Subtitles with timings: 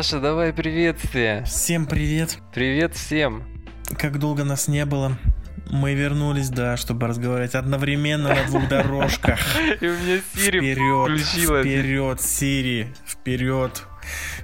[0.00, 1.44] Саша, давай приветствие.
[1.44, 2.38] Всем привет.
[2.54, 3.42] Привет всем.
[3.98, 5.18] Как долго нас не было.
[5.70, 9.38] Мы вернулись, да, чтобы разговаривать одновременно на двух дорожках.
[9.82, 11.66] И у меня Сири Вперед, включилась.
[11.66, 13.82] вперед, Сири, вперед.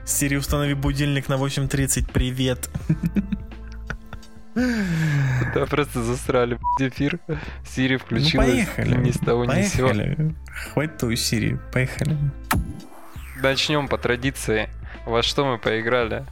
[0.04, 2.68] Сири, установи будильник на 8.30, привет.
[4.54, 7.18] Да, просто засрали эфир.
[7.66, 8.96] Сири Ну, включилась поехали.
[8.96, 9.88] ни с того ни с сего.
[9.88, 10.34] Поехали.
[10.74, 12.14] Хватит твою Сири, поехали.
[13.42, 14.68] Начнем по традиции.
[15.06, 16.26] Во что мы поиграли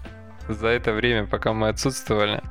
[0.48, 2.42] за это время, пока мы отсутствовали?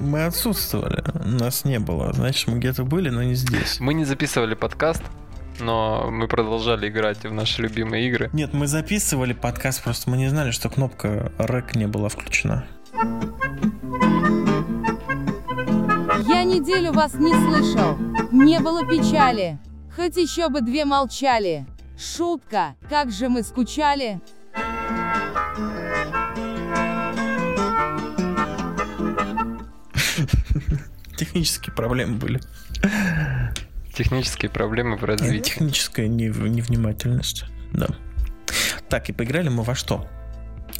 [0.00, 2.14] Мы отсутствовали, нас не было.
[2.14, 3.78] Значит, мы где-то были, но не здесь.
[3.78, 5.02] Мы не записывали подкаст,
[5.60, 8.30] но мы продолжали играть в наши любимые игры.
[8.32, 12.64] Нет, мы записывали подкаст, просто мы не знали, что кнопка рек не была включена.
[16.26, 17.98] Я неделю вас не слышал.
[18.32, 19.58] Не было печали.
[19.94, 21.66] Хоть еще бы две молчали.
[21.98, 24.22] Шутка, как же мы скучали.
[31.24, 32.40] Технические проблемы были.
[33.94, 35.50] Технические проблемы в Нет, развитии.
[35.50, 37.44] Техническая нев- невнимательность.
[37.72, 37.86] Да.
[38.88, 40.06] Так, и поиграли мы во что?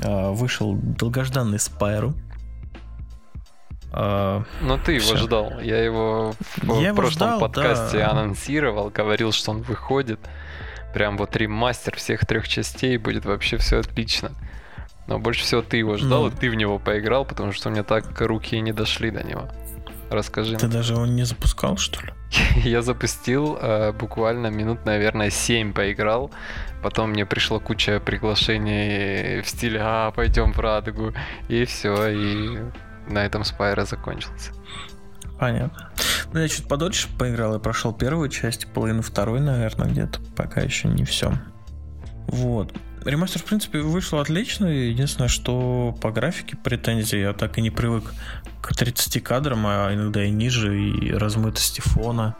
[0.02, 2.14] А, Вышел долгожданный Спайру.
[3.92, 5.16] А, Но ты его Всё.
[5.18, 5.60] ждал.
[5.60, 8.10] Я его в Я его прошлом ждал, подкасте да.
[8.10, 10.18] анонсировал, говорил, что он выходит.
[10.94, 14.32] Прям вот ремастер всех трех частей, будет вообще все отлично.
[15.06, 16.28] Но больше всего ты его ждал, Ну.
[16.28, 19.22] и ты в него поиграл, потому что у меня так руки и не дошли до
[19.22, 19.48] него.
[20.12, 20.56] Расскажи.
[20.58, 22.12] Ты даже его не запускал, что ли?
[22.64, 26.30] Я запустил э, буквально минут, наверное, 7 поиграл.
[26.82, 31.14] Потом мне пришло куча приглашений в стиле «А, пойдем в Радугу».
[31.48, 32.58] И все, и
[33.08, 34.52] на этом Спайра закончился.
[35.38, 35.90] Понятно.
[36.32, 40.20] Ну, я чуть подольше поиграл и прошел первую часть, половину второй, наверное, где-то.
[40.36, 41.32] Пока еще не все.
[42.26, 42.72] Вот.
[43.04, 44.66] Ремастер, в принципе, вышел отлично.
[44.66, 48.12] Единственное, что по графике претензий я так и не привык
[48.60, 52.36] к 30 кадрам, а иногда и ниже, и размытости фона.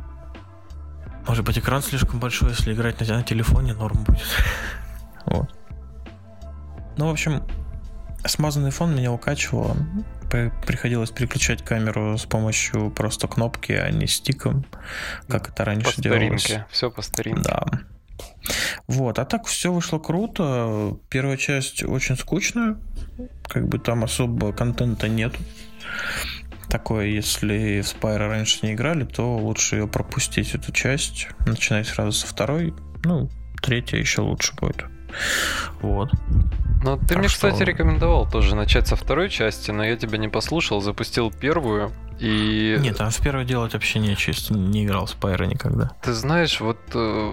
[1.26, 4.22] Может быть, экран слишком большой, если играть на, на телефоне, норм будет.
[5.24, 5.48] Вот.
[6.98, 7.42] Ну, в общем,
[8.26, 9.76] смазанный фон меня укачивало.
[10.30, 14.66] При- Приходилось переключать камеру с помощью просто кнопки, а не стиком,
[15.28, 16.42] как это По раньше делалось.
[16.42, 16.66] старинке.
[16.70, 17.42] Все по старинке.
[17.42, 17.64] Да.
[18.88, 20.96] Вот, а так все вышло круто.
[21.08, 22.76] Первая часть очень скучная.
[23.48, 25.34] Как бы там особо контента нет.
[26.68, 31.28] Такое, если в Spyro раньше не играли, то лучше ее пропустить, эту часть.
[31.46, 32.74] Начинать сразу со второй.
[33.04, 33.28] Ну,
[33.60, 34.86] третья еще лучше будет.
[35.82, 36.10] Вот.
[36.82, 40.16] Ну, ты Так мне, что- кстати, рекомендовал тоже начать со второй части, но я тебя
[40.16, 41.92] не послушал, запустил первую.
[42.18, 45.90] И Нет, там в первое делать вообще нечего, если не играл в Spyro никогда.
[46.02, 47.32] ты знаешь, вот э,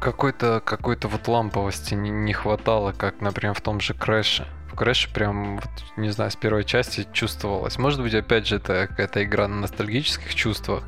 [0.00, 4.46] какой-то какой-то вот ламповости не, не хватало, как, например, в том же Крэше.
[4.72, 7.78] В Крэше прям, вот, не знаю, с первой части чувствовалось.
[7.78, 10.84] Может быть, опять же, это какая-то игра на ностальгических чувствах,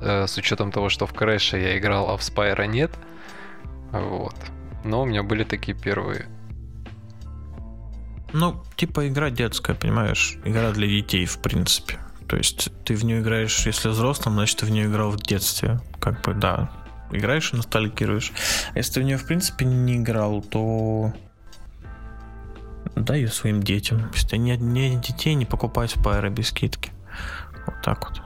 [0.00, 2.92] э, с учетом того, что в Крэше я играл, а в Spyro нет.
[3.92, 4.36] Вот.
[4.84, 6.26] Но у меня были такие первые.
[8.32, 10.38] Ну, типа игра детская, понимаешь?
[10.44, 11.98] Игра для детей, в принципе.
[12.28, 15.80] То есть ты в нее играешь, если взрослым, значит, ты в нее играл в детстве.
[16.00, 16.70] Как бы, да.
[17.10, 18.32] Играешь и ностальгируешь.
[18.74, 21.12] А если ты в нее, в принципе, не играл, то
[22.94, 24.10] дай ее своим детям.
[24.14, 26.90] Если нет, нет детей, не покупай Spyro без скидки.
[27.66, 28.22] Вот так вот.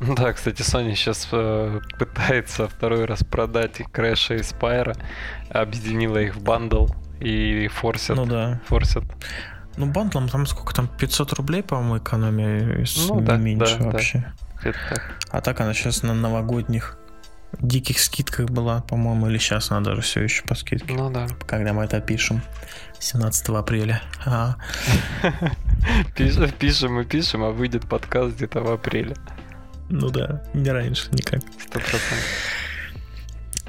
[0.16, 1.26] Да, кстати, Sony сейчас
[1.98, 4.94] пытается второй раз продать и Крэша и Spyro,
[5.50, 6.86] объединила их в bundle
[7.20, 8.16] и форсят.
[8.16, 8.60] Ну да.
[8.66, 9.04] Форсят.
[9.76, 10.88] Ну, бандлом там сколько там?
[10.88, 13.90] 500 рублей, по-моему, экономия, Ну не да, меньше да, да.
[13.90, 14.32] вообще.
[14.62, 15.16] Так.
[15.30, 16.97] А так она сейчас на новогодних
[17.60, 20.92] диких скидках была, по-моему, или сейчас она даже все еще по скидке.
[20.92, 21.26] Ну да.
[21.46, 22.42] Когда мы это пишем.
[23.00, 24.02] 17 апреля.
[24.26, 24.56] А,
[26.16, 29.16] Пиш- Пишем и пишем, а выйдет подкаст где-то в апреле.
[29.88, 31.40] ну да, не раньше никак.
[31.60, 31.80] Сто.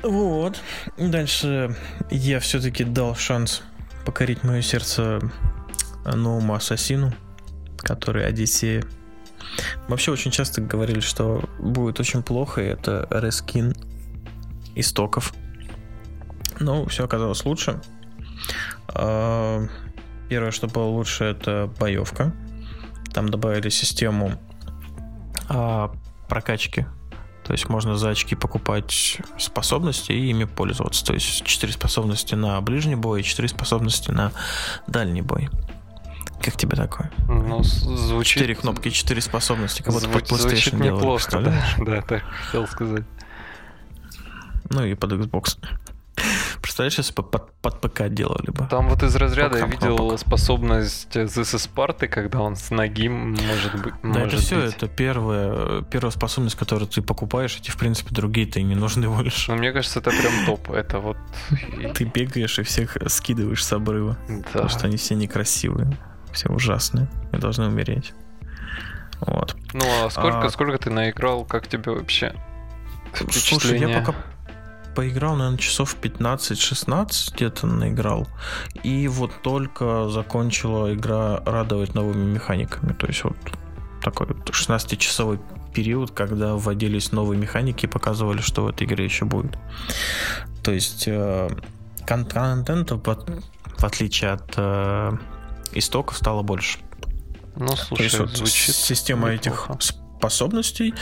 [0.04, 0.60] Вот.
[0.98, 1.76] Дальше
[2.10, 3.62] я все-таки дал шанс
[4.06, 5.20] покорить мое сердце
[6.06, 7.14] новому ассасину,
[7.78, 8.84] который Одиссея.
[9.88, 13.74] Вообще очень часто говорили, что будет очень плохо, и это рескин
[14.76, 15.34] истоков.
[16.60, 17.82] Но все оказалось лучше.
[18.88, 19.66] А,
[20.30, 22.34] Первое, что было лучше, это боевка.
[23.14, 24.40] Там добавили систему
[25.48, 25.92] а,
[26.28, 26.86] прокачки
[27.50, 31.04] то есть можно за очки покупать способности и ими пользоваться.
[31.04, 34.32] То есть 4 способности на ближний бой и 4 способности на
[34.86, 35.50] дальний бой.
[36.42, 37.12] Как тебе такое?
[37.28, 38.34] Ну, звучит...
[38.36, 41.66] Четыре кнопки, четыре способности, как будто зву- под Звучит PlayStation делали, неплохо, да.
[41.86, 43.04] Да, так хотел сказать.
[44.70, 45.58] Ну и под Xbox.
[46.62, 48.68] Представляешь, если бы под, под ПК делали бы?
[48.70, 50.18] Там вот из разряда я видел кнопка.
[50.18, 53.94] способность This is когда он с ноги может быть.
[54.04, 54.76] Да, это может все, бить.
[54.76, 59.10] это первая, первая способность, которую ты покупаешь, и тебе, в принципе, другие-то и не нужны
[59.16, 59.52] больше.
[59.52, 60.70] Но мне кажется, это прям топ.
[60.72, 61.18] Это вот...
[61.96, 64.44] Ты бегаешь и всех скидываешь с обрыва, Да.
[64.52, 65.98] потому что они все некрасивые,
[66.40, 68.14] все ужасные и должны умереть.
[69.20, 69.58] Вот.
[69.74, 71.44] Ну а сколько, А- сколько ты наиграл?
[71.44, 72.34] Как тебе вообще
[73.30, 74.16] Слушай, я пока
[74.96, 78.28] поиграл, наверное, часов 15-16 где-то наиграл.
[78.84, 82.94] И вот только закончила игра радовать новыми механиками.
[82.94, 83.36] То есть вот
[84.02, 85.40] такой вот 16-часовой
[85.74, 89.58] период, когда вводились новые механики и показывали, что в этой игре еще будет.
[90.64, 91.50] То есть э,
[92.08, 93.30] кон- контента, в, от-
[93.78, 95.18] в отличие от э,
[95.74, 96.80] истоков, стало больше.
[97.56, 99.74] Ну, слушай, есть вот звучит система неплохо.
[99.74, 99.84] этих
[100.18, 100.94] способностей,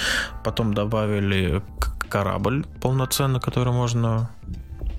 [0.43, 1.61] потом добавили
[2.09, 4.29] корабль полноценно, который можно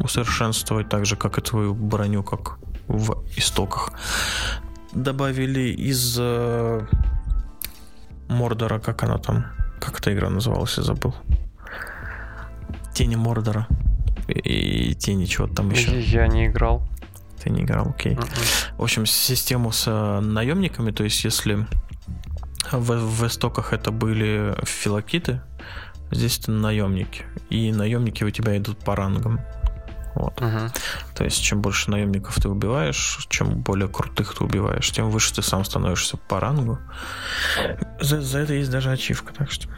[0.01, 3.93] усовершенствовать, так же, как и твою броню, как в истоках.
[4.93, 6.87] Добавили из э,
[8.29, 9.47] Мордора, как она там,
[9.81, 11.15] как эта игра называлась, я забыл.
[12.95, 13.67] Тени Мордора.
[14.29, 16.01] И, и тени чего-то там еще.
[16.01, 16.83] Я не играл.
[17.43, 18.15] Ты не играл, окей.
[18.15, 18.27] Мгм.
[18.79, 21.67] В общем, систему с э, наемниками, то есть если
[22.73, 25.41] в, в истоках это были филокиты,
[26.11, 27.25] здесь это наемники.
[27.51, 29.41] И наемники у тебя идут по рангам.
[30.15, 30.41] Вот.
[30.41, 30.73] Мгм.
[31.15, 35.43] То есть, чем больше наемников ты убиваешь, чем более крутых ты убиваешь, тем выше ты
[35.43, 36.79] сам становишься по рангу.
[38.01, 39.69] За, за это есть даже ачивка, так что.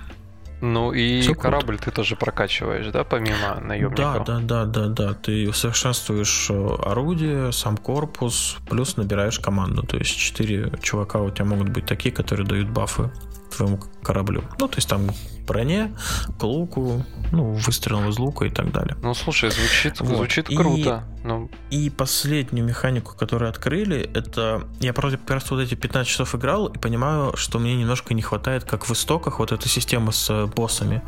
[0.61, 1.41] Ну и круто.
[1.41, 4.25] корабль ты тоже прокачиваешь, да, помимо Да, наемников?
[4.27, 5.15] да, да, да, да.
[5.15, 9.83] Ты усовершенствуешь э, орудие, сам корпус, плюс набираешь команду.
[9.83, 13.11] То есть четыре чувака у тебя могут быть такие, которые дают бафы
[13.57, 14.43] твоему кораблю.
[14.59, 15.11] Ну, то есть там
[15.47, 15.93] броне,
[16.39, 18.97] к луку, ну, выстрелам из лука и так далее.
[19.03, 20.17] Ну слушай, звучит, Вот.
[20.17, 21.05] звучит И- круто.
[21.23, 24.63] Ну, И последнюю механику, которую открыли, это...
[24.81, 28.65] Я просто просто вот эти 15 часов играл и понимаю, что мне немножко не хватает,
[28.65, 31.03] как в истоках, вот эта система с э, боссами.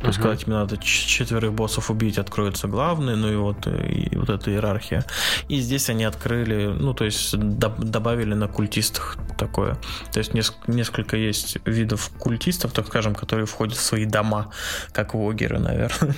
[0.00, 4.16] То есть, когда тебе надо четверых боссов убить, откроется главный, ну и вот, э, и
[4.16, 5.04] вот эта иерархия.
[5.48, 9.74] И здесь они открыли, ну, то есть доб- добавили на культистах такое.
[10.12, 12.37] То есть неск- несколько есть видов культистов,
[12.72, 14.52] так скажем, которые входят в свои дома,
[14.92, 16.14] как вогеры, наверное.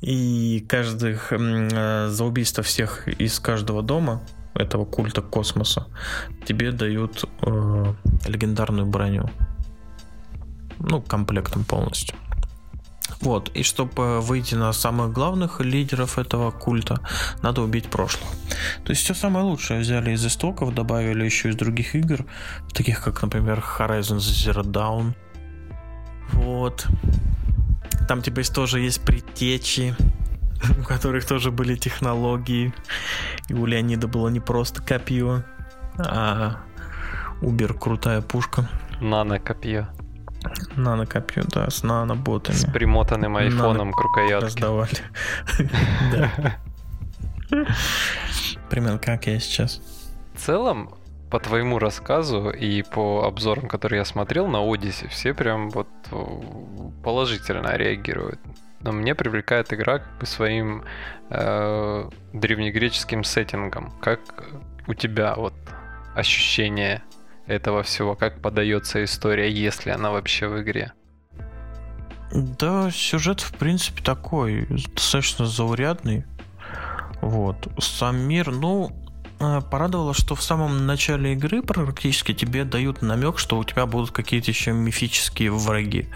[0.00, 4.22] И каждых э, за убийство всех из каждого дома
[4.54, 5.86] этого культа космоса
[6.46, 7.94] тебе дают э,
[8.26, 9.30] легендарную броню.
[10.78, 12.16] Ну, комплектом полностью.
[13.20, 17.00] Вот, и чтобы выйти на самых главных лидеров этого культа,
[17.42, 18.28] надо убить прошлых.
[18.84, 22.24] То есть все самое лучшее взяли из истоков, добавили еще из других игр,
[22.72, 25.14] таких как, например, Horizon Zero Dawn.
[26.32, 26.86] Вот.
[28.08, 29.94] Там типа есть- тоже есть предтечи,
[30.80, 32.72] у которых тоже были технологии.
[33.48, 35.44] И у Леонида было не просто копье,
[35.98, 36.56] а
[37.42, 38.68] Убер крутая пушка.
[39.00, 39.88] Нано-копье.
[40.76, 42.56] Нано-копье, да, с наноботами.
[42.56, 44.46] С примотанным айфоном к рукоятке.
[44.46, 44.90] Раздавали.
[46.12, 46.58] Да.
[48.70, 49.80] Примерно как я сейчас.
[50.34, 50.94] В целом,
[51.30, 56.92] по твоему рассказу и по обзорам, которые я смотрел на Odyssey, все прям вот о,
[57.02, 58.40] положительно реагируют.
[58.80, 60.84] Но мне привлекает игра как бы своим
[61.30, 63.92] э, древнегреческим сеттингом.
[64.00, 64.20] Как
[64.86, 65.54] у тебя вот
[66.14, 67.02] ощущение
[67.46, 70.92] этого всего, как подается история, если она вообще в игре?
[72.32, 76.24] Да, сюжет, в принципе, такой, достаточно заурядный.
[77.20, 77.68] Вот.
[77.78, 78.90] Сам мир, ну,
[79.38, 84.10] э, порадовало, что в самом начале игры практически тебе дают намек, что у тебя будут
[84.10, 86.08] какие-то еще мифические враги.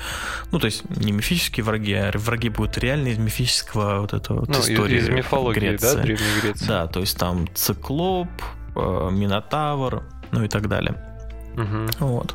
[0.51, 4.49] Ну, то есть не мифические враги, а враги будут реальные из мифического вот этого вот
[4.49, 5.95] Ну, истории из мифологии, Греции.
[5.97, 6.67] да, Древней Греции?
[6.67, 8.29] Да, то есть там циклоп,
[8.75, 10.97] э, минотавр, ну и так далее.
[11.59, 11.89] Мгм.
[11.99, 12.35] Вот.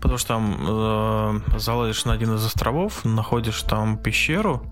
[0.00, 4.62] Потому что там э, залазишь на один из островов, находишь там пещеру,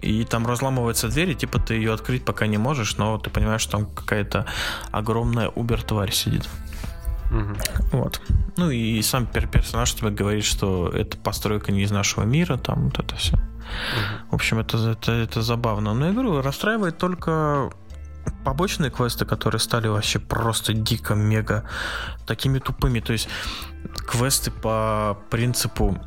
[0.00, 3.62] и там разламывается дверь, и типа ты ее открыть пока не можешь, но ты понимаешь,
[3.62, 4.46] что там какая-то
[4.92, 6.48] огромная убер-тварь сидит.
[7.30, 7.56] Мгм.
[7.92, 8.20] Вот.
[8.56, 12.84] Ну и сам пер- персонаж тебе говорит, что это постройка не из нашего мира, там
[12.84, 13.36] вот это все.
[13.36, 14.30] Мгм.
[14.30, 15.92] В общем, это, это, это забавно.
[15.92, 17.70] Но я говорю, расстраивает только
[18.44, 21.68] побочные квесты, которые стали вообще просто дико, мега
[22.26, 23.00] такими тупыми.
[23.00, 23.28] То есть
[24.06, 25.98] квесты по принципу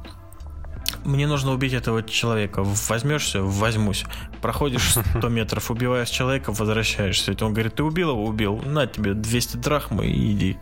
[1.05, 2.63] мне нужно убить этого человека.
[2.63, 4.05] Возьмешься, возьмусь.
[4.41, 7.35] Проходишь 100 метров, убиваешь человека, возвращаешься.
[7.41, 8.25] Он говорит, ты убил его?
[8.25, 8.57] Убил.
[8.57, 10.57] На тебе 200 драхм и иди.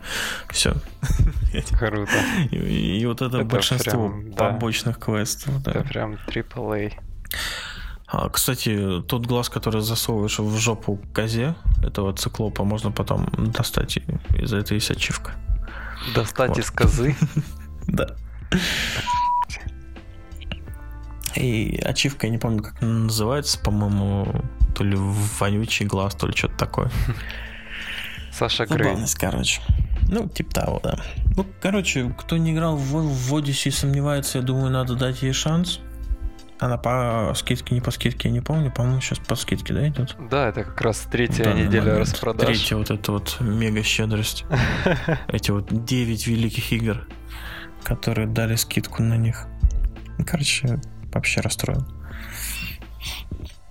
[0.50, 0.74] Все.
[1.78, 2.12] Круто.
[2.50, 4.50] И, и вот это, Это большинство прям, да.
[4.50, 5.62] побочных квестов.
[5.62, 5.72] да.
[5.72, 6.92] Это прям AAA.
[8.12, 13.98] А, кстати, тот глаз, который засовываешь в жопу козе этого циклопа, можно потом достать
[14.36, 15.32] из этой есть ачивка.
[16.14, 16.58] Достать вот.
[16.58, 17.16] из козы?
[17.86, 18.14] Да.
[21.34, 24.44] И ачивка, я не помню, как она называется, по-моему,
[24.76, 26.90] то ли вонючий глаз, то ли что-то такое.
[28.32, 28.96] Саша Грей.
[29.18, 29.60] короче.
[30.08, 31.00] Ну, типа того, да.
[31.36, 35.32] Ну, короче, кто не играл в, в Odyssey и сомневается, я думаю, надо дать ей
[35.32, 35.80] шанс.
[36.60, 38.70] Она по скидке, не по скидке, я не помню.
[38.70, 40.14] По-моему, сейчас по скидке, да, идет?
[40.30, 42.00] Да, это как раз третья неделя момент.
[42.00, 42.46] распродаж.
[42.46, 44.44] Третья вот эта вот мега щедрость.
[45.28, 47.08] Эти вот 9 великих игр,
[47.82, 49.46] которые дали скидку на них.
[50.26, 50.78] Короче,
[51.14, 51.86] вообще расстроен.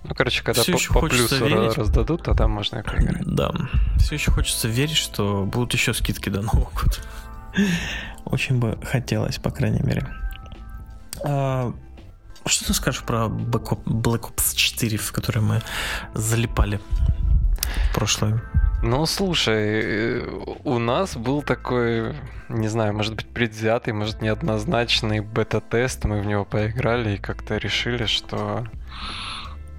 [0.02, 1.78] Ну, короче, когда Все по, по плюсу верить.
[1.78, 3.24] раздадут, тогда можно поиграть.
[3.24, 3.52] Да.
[3.98, 6.96] Все еще хочется верить, что будут еще скидки до Нового года.
[8.24, 10.04] Очень бы хотелось, по крайней мере.
[11.24, 11.72] А,
[12.46, 15.62] что ты скажешь про Black Ops 4, в который мы
[16.14, 16.80] залипали
[17.90, 18.42] в прошлое?
[18.82, 20.24] Ну, слушай,
[20.64, 22.14] у нас был такой,
[22.48, 26.04] не знаю, может быть, предвзятый, может, неоднозначный бета-тест.
[26.04, 28.66] Мы в него поиграли и как-то решили, что...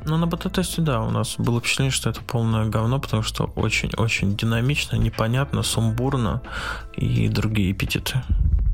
[0.06, 4.36] Ну, на бета-тесте, да, у нас было впечатление, что это полное говно, потому что очень-очень
[4.36, 6.42] динамично, непонятно, сумбурно
[6.96, 8.22] и другие эпитеты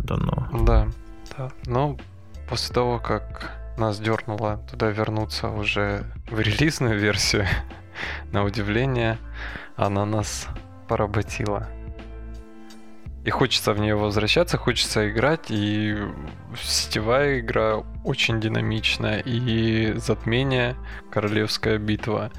[0.04, 0.48] дано.
[0.66, 0.88] Да,
[1.38, 1.50] да.
[1.66, 1.98] Но
[2.50, 7.46] после того, как нас дернуло туда вернуться уже в релизную версию,
[8.32, 9.18] на удивление,
[9.76, 10.48] она нас
[10.88, 11.68] поработила.
[13.24, 15.98] И хочется в нее возвращаться, хочется играть, и
[16.56, 20.78] сетевая игра очень динамичная, и затмение,
[21.12, 22.32] королевская битва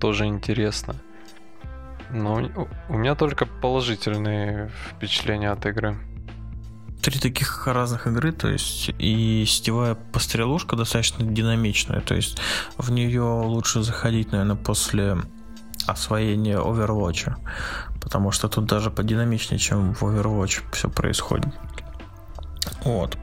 [0.00, 0.96] тоже интересно.
[2.10, 5.96] Но у меня только положительные впечатления от игры
[7.02, 12.38] три таких разных игры, то есть и сетевая пострелушка достаточно динамичная, то есть
[12.78, 15.18] в нее лучше заходить, наверное, после
[15.86, 17.34] освоения Overwatch,
[18.00, 21.52] потому что тут даже подинамичнее, чем в Overwatch все происходит.
[22.84, 23.18] Вот.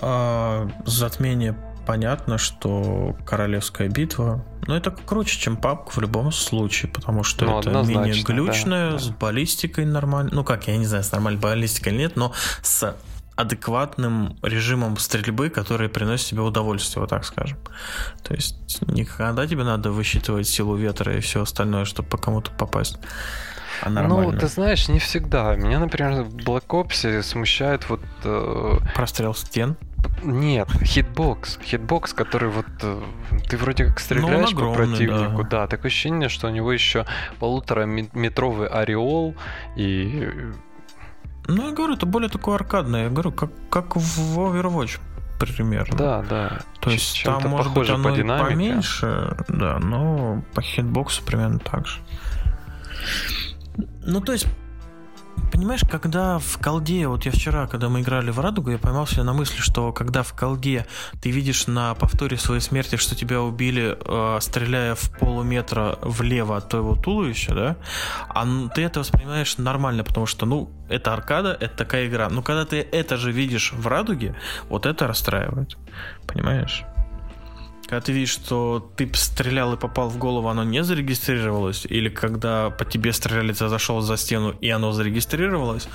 [0.00, 6.90] А, затмение понятно, что королевская битва, но ну, это круче, чем папка в любом случае,
[6.90, 10.30] потому что ну, это менее глючное, да, с баллистикой нормально.
[10.32, 12.96] Ну как, я не знаю, с нормальной баллистикой или нет, но с
[13.36, 17.58] адекватным режимом стрельбы, который приносит тебе удовольствие, вот так скажем.
[18.22, 22.50] То есть не когда тебе надо высчитывать силу ветра и все остальное, чтобы по кому-то
[22.50, 22.98] попасть.
[23.82, 25.54] А ну, ты знаешь, не всегда.
[25.54, 28.00] Меня, например, в Black Ops смущает вот...
[28.24, 28.78] Э...
[28.94, 29.76] Прострел стен?
[30.22, 31.58] Нет, хитбокс.
[31.62, 33.02] Хитбокс, который вот э,
[33.48, 35.48] ты вроде как стреляешь ну, огромный, по противнику, да.
[35.60, 37.06] да, такое ощущение, что у него еще
[37.38, 39.34] полутора метровый ореол
[39.76, 40.32] и.
[41.48, 43.04] Ну, я говорю, это более такое аркадное.
[43.04, 44.98] Я говорю, как, как в Overwatch
[45.38, 45.96] примерно.
[45.96, 46.60] Да, да.
[46.80, 48.50] То есть там может быть оно по динамике.
[48.50, 52.00] поменьше, да, но по хитбоксу примерно так же.
[54.02, 54.46] Ну, то есть
[55.52, 59.24] Понимаешь, когда в колде, вот я вчера, когда мы играли в Радугу, я поймал себя
[59.24, 60.86] на мысли, что когда в колде
[61.22, 66.68] ты видишь на повторе своей смерти, что тебя убили, э, стреляя в полуметра влево от
[66.68, 67.76] твоего туловища, да,
[68.28, 72.28] а ты это воспринимаешь нормально, потому что, ну, это аркада, это такая игра.
[72.28, 74.34] Но когда ты это же видишь в Радуге,
[74.68, 75.76] вот это расстраивает.
[76.26, 76.84] Понимаешь?
[77.86, 82.70] Когда ты видишь, что ты стрелял и попал в голову, оно не зарегистрировалось, или когда
[82.70, 85.88] по тебе стреляли, ты зашел за стену и оно зарегистрировалось,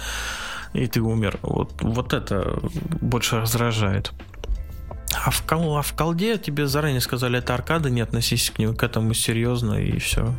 [0.73, 1.39] и ты умер.
[1.41, 2.59] Вот, вот это
[3.01, 4.13] больше раздражает.
[5.25, 8.73] А в, кол, а в колде тебе заранее сказали, это аркада, не относись к, нему,
[8.73, 10.33] к этому серьезно, и все.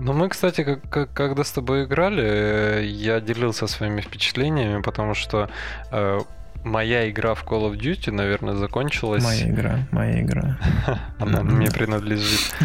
[0.00, 5.14] Ну, мы, кстати, как, как, когда с тобой играли, э, я делился своими впечатлениями, потому
[5.14, 5.48] что
[5.92, 6.18] э,
[6.64, 9.22] моя игра в Call of Duty, наверное, закончилась...
[9.22, 10.58] Моя игра, моя игра.
[11.18, 12.40] Она мне принадлежит.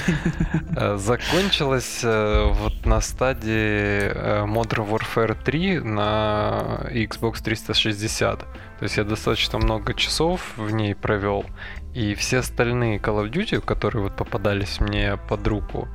[0.76, 8.40] Э, закончилась э, вот на стадии э, Modern Warfare 3 на Xbox 360.
[8.40, 8.48] То
[8.82, 11.46] есть я достаточно много часов в ней провел.
[11.94, 15.88] И все остальные Call of Duty, которые вот попадались мне под руку,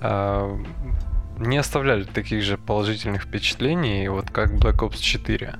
[0.00, 5.54] не оставляли таких же положительных впечатлений, вот как Black Ops 4.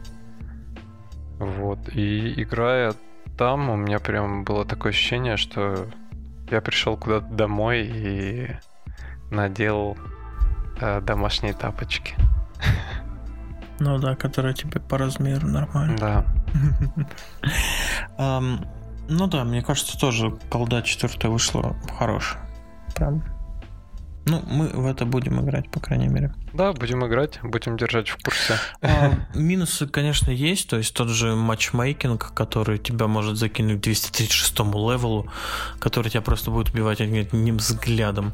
[1.42, 1.88] Вот.
[1.88, 2.94] И играя
[3.36, 5.86] там, у меня прям было такое ощущение, что
[6.50, 8.50] я пришел куда-то домой и
[9.30, 9.96] надел
[10.80, 12.14] э, домашние тапочки.
[13.80, 15.96] Ну да, которые тебе по размеру нормально.
[15.98, 16.24] Да.
[18.18, 18.64] um,
[19.08, 22.40] ну да, мне кажется, тоже колда четвертая вышла хорошая.
[22.94, 23.24] Прям
[24.24, 26.32] Ну, мы в это будем играть, по крайней мере.
[26.52, 28.54] Да, будем играть, будем держать в курсе.
[28.80, 30.68] А, минусы, конечно, есть.
[30.68, 35.26] То есть тот же матчмейкинг, который тебя может закинуть к 236 левелу,
[35.80, 38.32] который тебя просто будет убивать одним взглядом.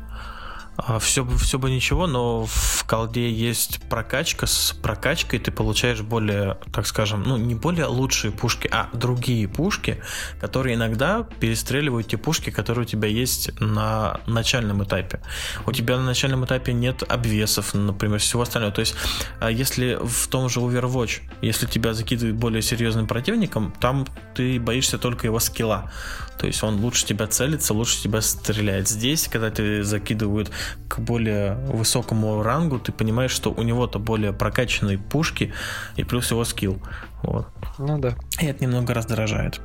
[0.80, 4.47] А, все, все бы ничего, но в колде есть прокачка.
[4.47, 10.00] С прокачкой ты получаешь более, так скажем, ну не более лучшие пушки, а другие пушки,
[10.40, 15.20] которые иногда перестреливают те пушки, которые у тебя есть на начальном этапе.
[15.66, 18.73] У тебя на начальном этапе нет обвесов, например, всего остального.
[18.73, 18.94] То есть,
[19.40, 24.97] а, если в том же Overwatch, если тебя закидывают более серьезным противником, там ты боишься
[24.97, 25.90] только его скилла.
[26.38, 28.88] То есть он лучше тебя целится, лучше тебя стреляет.
[28.88, 30.50] Здесь, когда ты закидывают
[30.88, 35.52] к более высокому рангу, ты понимаешь, что у него-то более прокачанные пушки
[35.97, 36.80] и плюс его скилл.
[37.23, 37.49] Вот.
[37.78, 38.14] Ну да.
[38.40, 39.61] И это немного раздражает.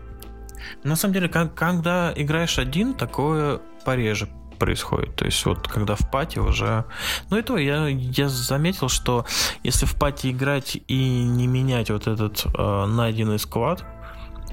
[0.84, 4.28] На самом деле, как, когда играешь один, такое пореже
[4.58, 5.16] происходит.
[5.16, 6.86] То есть вот когда в пати уже...
[7.30, 9.26] Ну и то, я, я заметил, что
[9.64, 13.84] если в пати играть и не менять вот этот э, найденный сквад,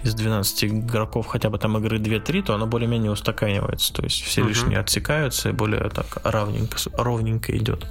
[0.02, 3.92] из 12 игроков хотя бы там игры 2-3, то оно более-менее устаканивается.
[3.92, 4.49] То есть все uh-huh.
[4.49, 7.87] лишние отсекаются и более так ровненько, ровненько идет.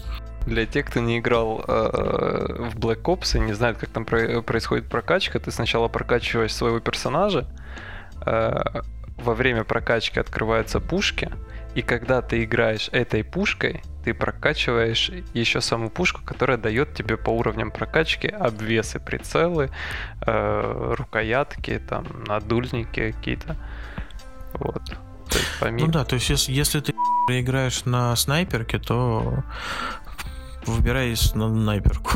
[0.46, 4.42] Для тех, кто не играл э, в Black Ops и не знает, как там про-
[4.42, 7.46] происходит прокачка, ты сначала прокачиваешь своего персонажа,
[8.26, 8.82] э,
[9.18, 11.30] во время прокачки открываются пушки,
[11.76, 17.30] и когда ты играешь этой пушкой, ты прокачиваешь еще саму пушку, которая дает тебе по
[17.30, 19.70] уровням прокачки обвесы, прицелы,
[20.26, 23.56] э, рукоятки, там, надульники какие-то.
[24.54, 24.84] Вот.
[25.30, 25.88] То есть, помимо...
[25.88, 26.94] Ну да, то есть если, если ты
[27.30, 29.44] играешь на снайперке, то
[30.66, 31.16] выбирай на
[31.50, 32.12] снайперку.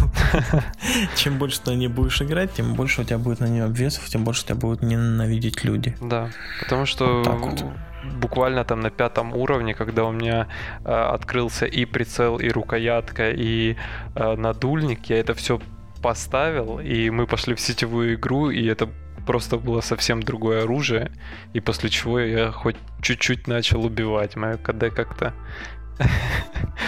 [1.15, 4.07] Чем больше ты на ней будешь играть, тем больше у тебя будет на нее обвесов,
[4.09, 5.96] тем больше тебя будут ненавидеть люди.
[6.01, 7.63] Да, потому что вот
[8.03, 10.48] буквально там на пятом уровне, когда у меня
[10.83, 13.75] э, открылся и прицел, и рукоятка, и
[14.15, 15.59] э, надульник, я это все
[16.01, 18.89] поставил, и мы пошли в сетевую игру, и это
[19.25, 21.11] просто было совсем другое оружие,
[21.53, 24.35] и после чего я хоть чуть-чуть начал убивать.
[24.35, 25.33] Мое КД как-то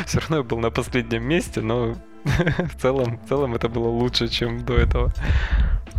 [0.05, 4.27] все равно я был на последнем месте, но в целом, в целом это было лучше,
[4.27, 5.13] чем до этого.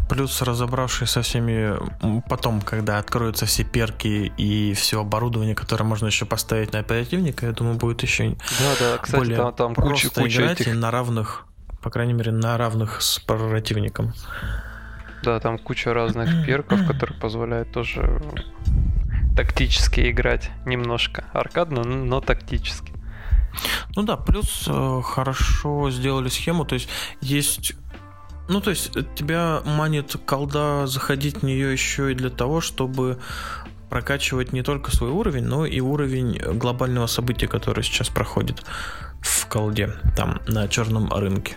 [0.08, 1.76] Плюс разобравшись со всеми,
[2.28, 7.52] потом, когда откроются все перки и все оборудование, которое можно еще поставить на оперативника, я
[7.52, 10.74] думаю, будет еще да, да, кстати, более там, там куча, куча играть этих...
[10.76, 11.46] на равных,
[11.82, 14.12] по крайней мере, на равных с противником.
[15.24, 18.22] Да, там куча разных перков, которые позволяют тоже
[19.36, 21.24] тактически играть немножко.
[21.32, 22.95] Аркадно, но тактически.
[23.94, 26.88] Ну да, плюс э, хорошо сделали схему, то есть
[27.20, 27.74] есть
[28.48, 33.18] ну, то есть тебя манит колда заходить в нее еще и для того, чтобы
[33.90, 38.64] прокачивать не только свой уровень, но и уровень глобального события, которое сейчас проходит
[39.20, 41.56] в колде, там, на черном рынке.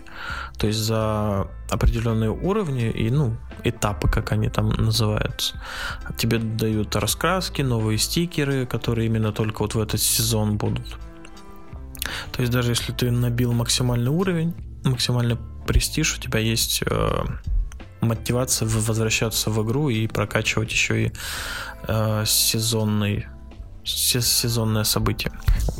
[0.57, 5.61] То есть за определенные уровни и, ну, этапы, как они там называются.
[6.17, 10.97] Тебе дают раскраски, новые стикеры, которые именно только вот в этот сезон будут.
[12.31, 17.23] То есть даже если ты набил максимальный уровень, максимальный престиж, у тебя есть э,
[18.01, 21.11] мотивация возвращаться в игру и прокачивать еще и
[21.87, 23.27] э, сезонный
[23.83, 25.31] сезонное событие.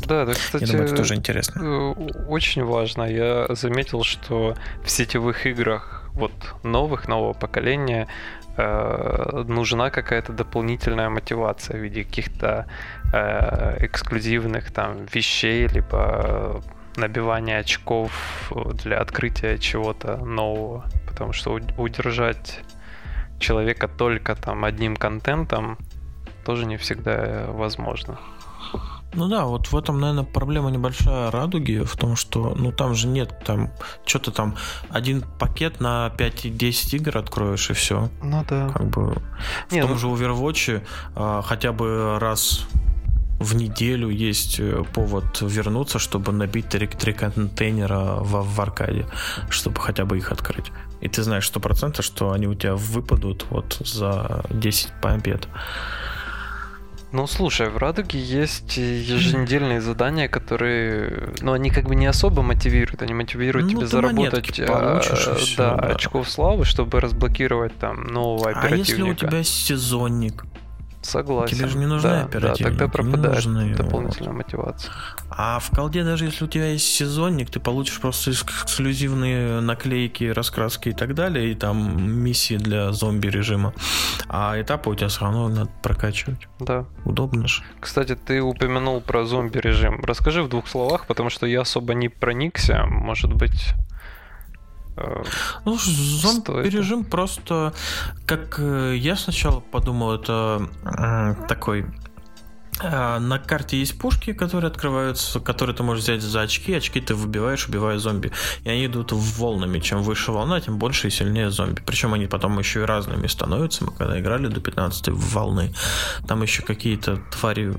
[0.06, 1.60] Да, да, кстати, Я думаю, это тоже интересно.
[1.60, 1.92] Э,
[2.28, 3.04] очень важно.
[3.04, 8.08] Я заметил, что в сетевых играх вот новых, нового поколения
[8.56, 12.66] э, нужна какая-то дополнительная мотивация в виде каких-то
[13.12, 16.62] э, эксклюзивных там вещей, либо
[16.96, 18.52] набивания очков
[18.84, 20.84] для открытия чего-то нового.
[21.06, 22.60] Потому что удержать
[23.38, 25.78] человека только там одним контентом
[26.44, 28.18] тоже не всегда возможно.
[29.12, 33.08] Ну да, вот в этом, наверное, проблема небольшая радуги, в том, что, ну там же
[33.08, 33.70] нет, там,
[34.06, 34.56] что-то там,
[34.88, 38.08] один пакет на 5-10 игр откроешь и все.
[38.22, 38.68] Ну да.
[38.68, 39.20] Как бы
[39.68, 39.98] в не, том ну...
[39.98, 40.82] же Overwatch
[41.16, 42.66] а, хотя бы раз
[43.40, 49.06] в неделю есть э, повод вернуться, чтобы набить три, три контейнера в, в аркаде,
[49.48, 50.70] чтобы хотя бы их открыть.
[51.00, 55.48] И ты знаешь сто процентов, что они у тебя выпадут вот за 10 побед.
[57.12, 63.02] Ну, слушай, в Радуге есть еженедельные задания, которые, ну, они как бы не особо мотивируют,
[63.02, 68.50] они мотивируют ну, тебя заработать а, все, да, да, очков славы, чтобы разблокировать там нового
[68.50, 68.74] оперативника.
[68.74, 70.44] А если у тебя сезонник?
[71.02, 71.56] Согласен.
[71.56, 74.92] Тебе же не нужны да, оперативники, Да, тогда пропадает не нужны, дополнительная мотивация.
[75.30, 80.90] А в колде, даже если у тебя есть сезонник, ты получишь просто эксклюзивные наклейки, раскраски
[80.90, 83.72] и так далее, и там миссии для зомби режима.
[84.28, 86.48] А этапы у тебя все равно надо прокачивать.
[86.58, 86.84] Да.
[87.04, 87.62] Удобно же.
[87.80, 90.04] Кстати, ты упомянул про зомби режим.
[90.04, 92.84] Расскажи в двух словах, потому что я особо не проникся.
[92.86, 93.74] Может быть,
[95.64, 97.72] ну, зомби-режим просто,
[98.26, 100.68] как э, я сначала подумал, это
[101.48, 101.86] такой
[102.82, 106.72] на карте есть пушки, которые открываются, которые ты можешь взять за очки.
[106.74, 108.32] Очки ты выбиваешь, убивая зомби.
[108.64, 109.78] И они идут волнами.
[109.80, 111.82] Чем выше волна, тем больше и сильнее зомби.
[111.84, 113.84] Причем они потом еще и разными становятся.
[113.84, 115.72] Мы когда играли до 15 волны,
[116.26, 117.74] там еще какие-то твари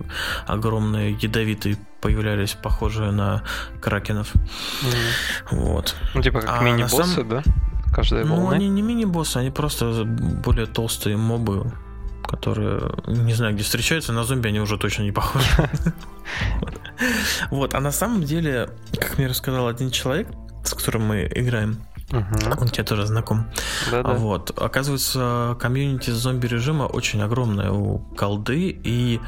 [0.47, 3.43] огромные, ядовитые появлялись, похожие на
[3.81, 4.33] кракенов.
[4.33, 5.51] Mm-hmm.
[5.51, 5.95] Вот.
[6.13, 7.29] Ну, типа как а мини-боссы, сам...
[7.29, 7.43] да?
[7.93, 8.43] Каждая волны?
[8.43, 11.71] Ну, они не мини-боссы, они просто более толстые мобы
[12.23, 15.47] которые, не знаю, где встречаются, на зомби они уже точно не похожи.
[17.49, 20.27] Вот, а на самом деле, как мне рассказал один человек,
[20.63, 21.77] с которым мы играем,
[22.11, 23.47] Он тебе тоже знаком.
[23.89, 24.13] Да-да.
[24.13, 24.51] Вот.
[24.55, 29.19] Оказывается, комьюнити зомби режима очень огромное у колды, и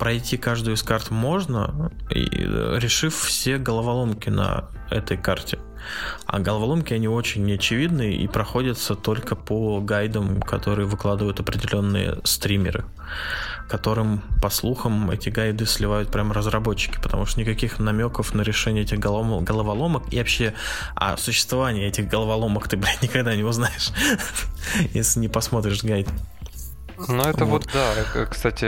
[0.00, 5.58] пройти каждую из карт можно, решив все головоломки на этой карте.
[6.26, 12.84] А головоломки, они очень неочевидные и проходятся только по гайдам, которые выкладывают определенные стримеры,
[13.68, 18.98] которым, по слухам, эти гайды сливают прям разработчики, потому что никаких намеков на решение этих
[18.98, 20.54] головоломок и вообще
[20.94, 23.90] о существовании этих головоломок ты, блядь, никогда не узнаешь,
[24.94, 26.08] если не посмотришь гайд.
[27.08, 27.66] Ну, это вот.
[27.66, 28.26] вот, да.
[28.26, 28.66] Кстати,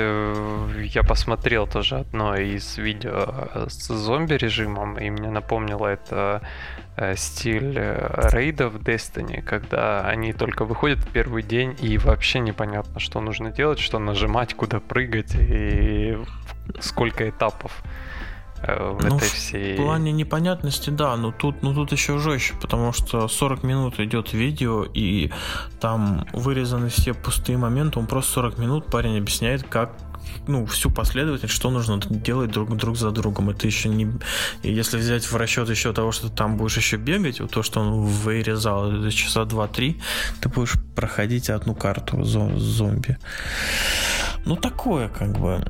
[0.86, 6.42] я посмотрел тоже одно из видео с зомби-режимом, и мне напомнило это
[6.94, 13.00] Э, стиль э, рейдов Destiny, когда они только выходят в первый день и вообще непонятно,
[13.00, 16.18] что нужно делать, что нажимать, куда прыгать и
[16.80, 17.88] сколько этапов э,
[18.62, 19.74] в ну, этой всей...
[19.74, 24.32] В плане непонятности, да, но тут, но тут еще жестче, потому что 40 минут идет
[24.32, 25.30] видео, и
[25.80, 29.92] там вырезаны все пустые моменты, он просто 40 минут парень объясняет, как
[30.46, 33.50] ну, всю последовательность, что нужно делать друг, друг за другом.
[33.50, 34.08] Это еще не...
[34.62, 37.80] Если взять в расчет еще того, что ты там будешь еще бегать, вот то, что
[37.80, 40.00] он вырезал, это часа 2-3,
[40.40, 43.18] ты будешь проходить одну карту зомби.
[44.44, 45.64] Ну, такое как бы.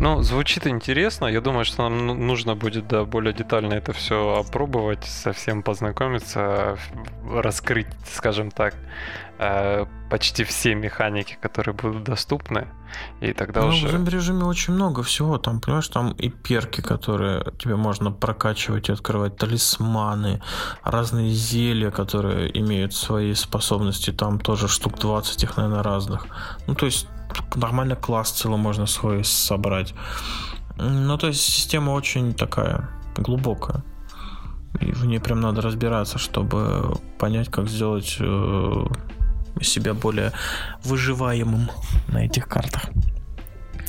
[0.00, 1.26] Ну, звучит интересно.
[1.26, 6.76] Я думаю, что нам ну, нужно будет да, более детально это все опробовать, совсем познакомиться,
[7.30, 8.74] раскрыть, скажем так,
[9.38, 12.66] э, почти все механики, которые будут доступны.
[13.20, 13.86] И тогда ну, уже...
[13.86, 15.38] В зомби-режиме очень много всего.
[15.38, 20.42] Там, понимаешь, там и перки, которые тебе можно прокачивать и открывать, талисманы,
[20.82, 24.10] разные зелья, которые имеют свои способности.
[24.10, 26.26] Там тоже штук 20 их, наверное, разных.
[26.66, 27.08] Ну, то есть
[27.54, 29.94] нормально класс целый можно свой собрать.
[30.76, 33.84] Ну, то есть система очень такая глубокая.
[34.80, 38.86] И в ней прям надо разбираться, чтобы понять, как сделать э,
[39.62, 40.32] себя более
[40.82, 41.70] выживаемым
[42.08, 42.90] на этих картах.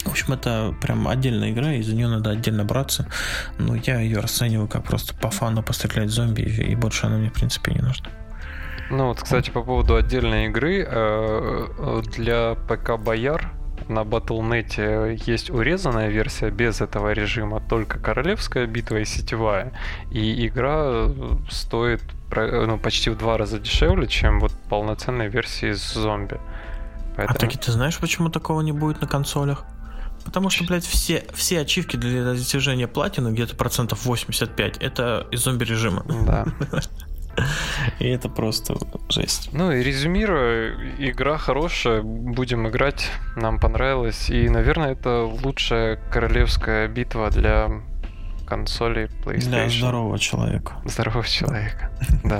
[0.03, 3.07] В общем, это прям отдельная игра, и за нее надо отдельно браться.
[3.57, 7.33] Но я ее расцениваю как просто по фану пострелять зомби, и больше она мне, в
[7.33, 8.09] принципе, не нужна.
[8.89, 13.51] Ну вот, кстати, по поводу отдельной игры, э, для ПК Бояр
[13.87, 19.73] на Battle.net есть урезанная версия без этого режима, только королевская битва и сетевая.
[20.11, 21.07] И игра
[21.49, 22.01] стоит
[22.35, 26.35] ну, почти в два раза дешевле, чем вот полноценная версия с зомби.
[26.35, 27.37] А Поэтому...
[27.37, 29.65] А таки ты знаешь, почему такого не будет на консолях?
[30.25, 35.63] Потому что, блядь, все, все ачивки для достижения платины, где-то процентов 85, это из зомби
[35.63, 36.03] режима.
[36.25, 36.45] Да.
[37.99, 38.75] И это просто
[39.09, 39.49] жесть.
[39.51, 44.29] Ну и резюмируя, игра хорошая, будем играть, нам понравилось.
[44.29, 47.69] И, наверное, это лучшая королевская битва для
[48.45, 49.49] консолей PlayStation.
[49.49, 50.75] Для здорового человека.
[50.85, 51.91] Здорового человека,
[52.23, 52.39] да.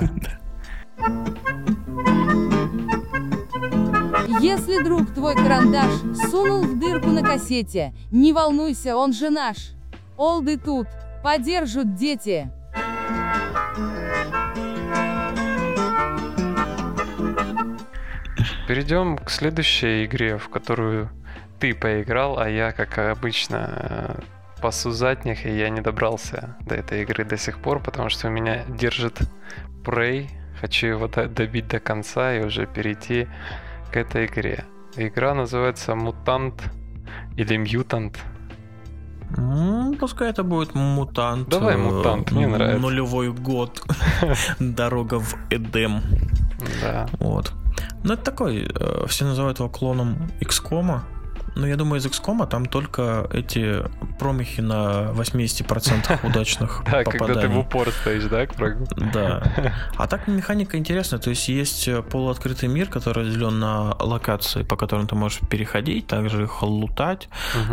[4.40, 5.92] Если друг твой карандаш
[6.30, 9.72] сунул в дырку на кассете, не волнуйся, он же наш.
[10.16, 10.86] Олды тут,
[11.22, 12.50] поддержат дети.
[18.66, 21.10] Перейдем к следующей игре, в которую
[21.60, 24.16] ты поиграл, а я, как обычно,
[24.60, 28.30] пасу задних, и я не добрался до этой игры до сих пор, потому что у
[28.30, 29.20] меня держит
[29.84, 30.28] Prey.
[30.60, 33.28] Хочу его добить до конца и уже перейти
[33.92, 34.64] к этой игре.
[34.96, 36.62] Игра называется Мутант
[37.36, 38.18] или Мьютант.
[39.36, 41.48] Ну, пускай это будет мутант.
[41.48, 42.80] Давай мутант, мне нравится.
[42.80, 43.82] Нулевой год.
[44.58, 46.00] Дорога в Эдем.
[46.80, 47.08] Да.
[47.18, 47.52] Вот.
[48.04, 51.00] Ну, это такой, э, все называют его клоном XCOM.
[51.56, 53.82] Ну, я думаю, из XCOM там только эти
[54.18, 58.86] промахи на 80% удачных Да, когда ты в упор стоишь, да, к врагу?
[59.12, 59.42] Да.
[59.96, 61.18] А так механика интересная.
[61.18, 66.42] То есть есть полуоткрытый мир, который разделен на локации, по которым ты можешь переходить, также
[66.42, 67.28] их лутать,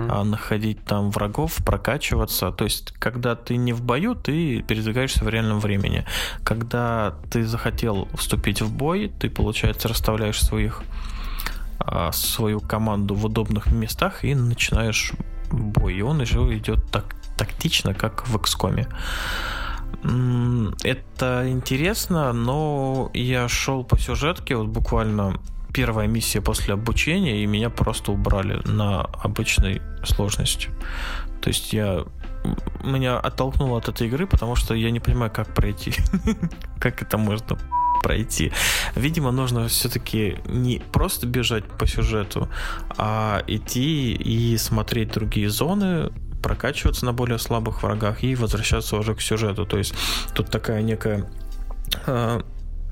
[0.10, 2.52] а, находить там врагов, прокачиваться.
[2.52, 6.06] То есть, когда ты не в бою, ты передвигаешься в реальном времени.
[6.46, 11.23] Когда ты захотел вступить в бой, ты, получается, расставляешь своих а,
[12.12, 15.14] свою команду в удобных местах и начинаешь
[15.52, 15.96] бой.
[15.96, 18.88] И он уже идет так тактично, как в XCOM.
[20.84, 25.40] Это интересно, но я шел по сюжетке, вот буквально
[25.74, 30.70] первая миссия после обучения, и меня просто убрали на обычной сложности.
[31.42, 32.06] То есть я
[32.84, 35.94] меня оттолкнуло от этой игры, потому что я не понимаю, как пройти.
[36.80, 37.58] Как это можно
[38.04, 38.52] пройти.
[38.96, 42.50] Видимо, нужно все-таки не просто бежать по сюжету,
[42.98, 46.12] а идти и смотреть другие зоны,
[46.44, 49.66] прокачиваться на более слабых врагах и возвращаться уже к сюжету.
[49.66, 49.96] То есть
[50.36, 51.26] тут такая некая
[52.06, 52.42] э,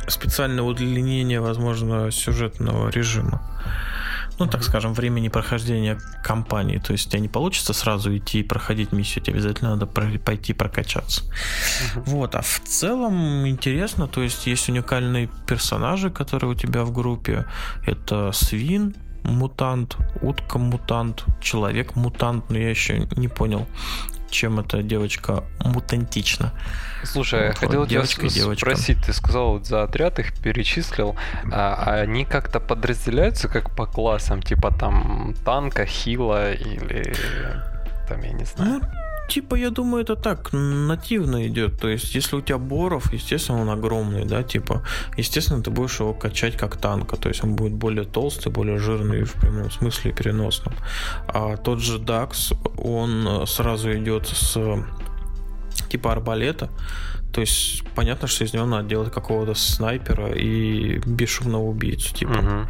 [0.08, 3.42] специальное удлинение, возможно, сюжетного режима.
[4.42, 6.80] Ну, так скажем, времени прохождения кампании.
[6.80, 10.54] То есть у тебя не получится сразу идти и проходить миссию, тебе обязательно надо пойти
[10.54, 11.22] прокачаться.
[11.96, 12.04] Мгм.
[12.06, 17.46] Вот, а в целом интересно, то есть есть уникальные персонажи, которые у тебя в группе.
[17.86, 23.68] Это свин, мутант, утка мутант, человек мутант, но я еще не понял,
[24.32, 26.52] чем эта девочка мутантична.
[27.04, 28.66] Слушай, я Вот, хотел вот тебя девочка с- девочка.
[28.66, 31.16] спросить, ты сказал, вот за отряд их перечислил,
[31.52, 37.14] а, а они как-то подразделяются как по классам, типа там танка, хила или
[38.08, 38.82] там, я не знаю.
[38.82, 39.01] Ну,
[39.34, 41.80] типа, я думаю, это так, нативно идет.
[41.80, 44.84] То есть, если у тебя Боров, естественно, он огромный, да, типа,
[45.18, 47.16] естественно, ты будешь его качать как танка.
[47.16, 50.74] То есть, он будет более толстый, более жирный в прямом смысле и переносном.
[51.28, 54.84] А тот же Дакс, он э, сразу идет с э,
[55.90, 56.70] типа арбалета.
[57.34, 62.34] То есть, понятно, что из него надо делать какого-то снайпера и бесшумного убийцу, типа.
[62.34, 62.68] Мгм.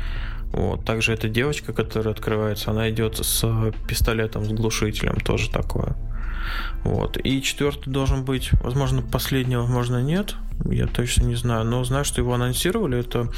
[0.53, 0.85] Вот.
[0.85, 5.95] Также эта девочка, которая открывается, она идет с пистолетом, с глушителем, тоже такое.
[6.83, 7.17] Вот.
[7.23, 10.35] И четвертый должен быть, возможно, последний, возможно, нет.
[10.65, 11.65] Я точно не знаю.
[11.65, 12.99] Но знаю, что его анонсировали.
[12.99, 13.29] Это,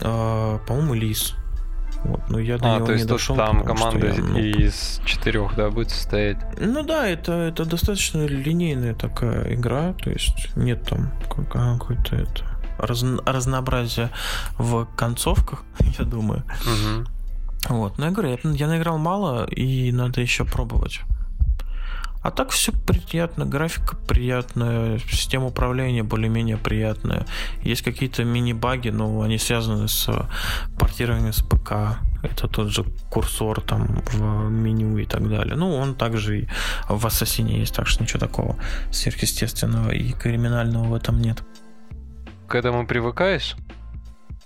[0.00, 1.34] э, по-моему, Лис.
[2.04, 2.20] Вот.
[2.28, 3.36] Но я до А, него то не есть тут дошел.
[3.36, 6.36] там команда я, ну, из четырех, да, будет состоять.
[6.60, 12.44] ну да, это, это достаточно линейная такая игра, то есть нет там как- какой-то это
[12.78, 14.10] разно- разнообразия
[14.58, 15.64] в концовках,
[15.98, 16.44] я думаю.
[16.64, 17.06] Мгм.
[17.70, 21.00] Вот, но я говорю, я, я наиграл мало и надо еще пробовать.
[22.26, 27.24] А так все приятно, графика приятная, система управления более-менее приятная.
[27.62, 30.08] Есть какие-то мини-баги, но они связаны с
[30.76, 32.00] портированием с ПК.
[32.24, 35.54] Это тот же курсор там в меню и так далее.
[35.54, 36.48] Ну, он также и
[36.88, 38.56] в Ассасине есть, так что ничего такого
[38.90, 41.44] сверхъестественного и криминального в этом нет.
[42.48, 43.54] К этому привыкаешь?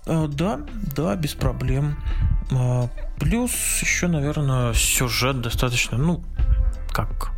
[0.05, 0.59] А, Да,
[0.95, 1.97] да, без проблем.
[2.51, 2.89] А,
[3.19, 6.23] Плюс еще, наверное, сюжет достаточно, ну,
[6.93, 7.31] как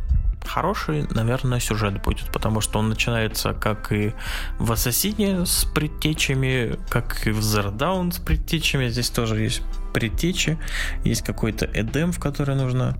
[0.44, 4.12] хороший, наверное, сюжет будет, потому что он начинается как и
[4.58, 8.88] в Ассасине с предтечами, как и в Dawn с предтечами.
[8.88, 10.58] Здесь тоже есть предтечи,
[11.04, 12.96] есть какой-то Эдем, в который нужно,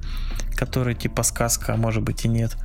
[0.56, 2.56] который типа сказка, а может быть и нет.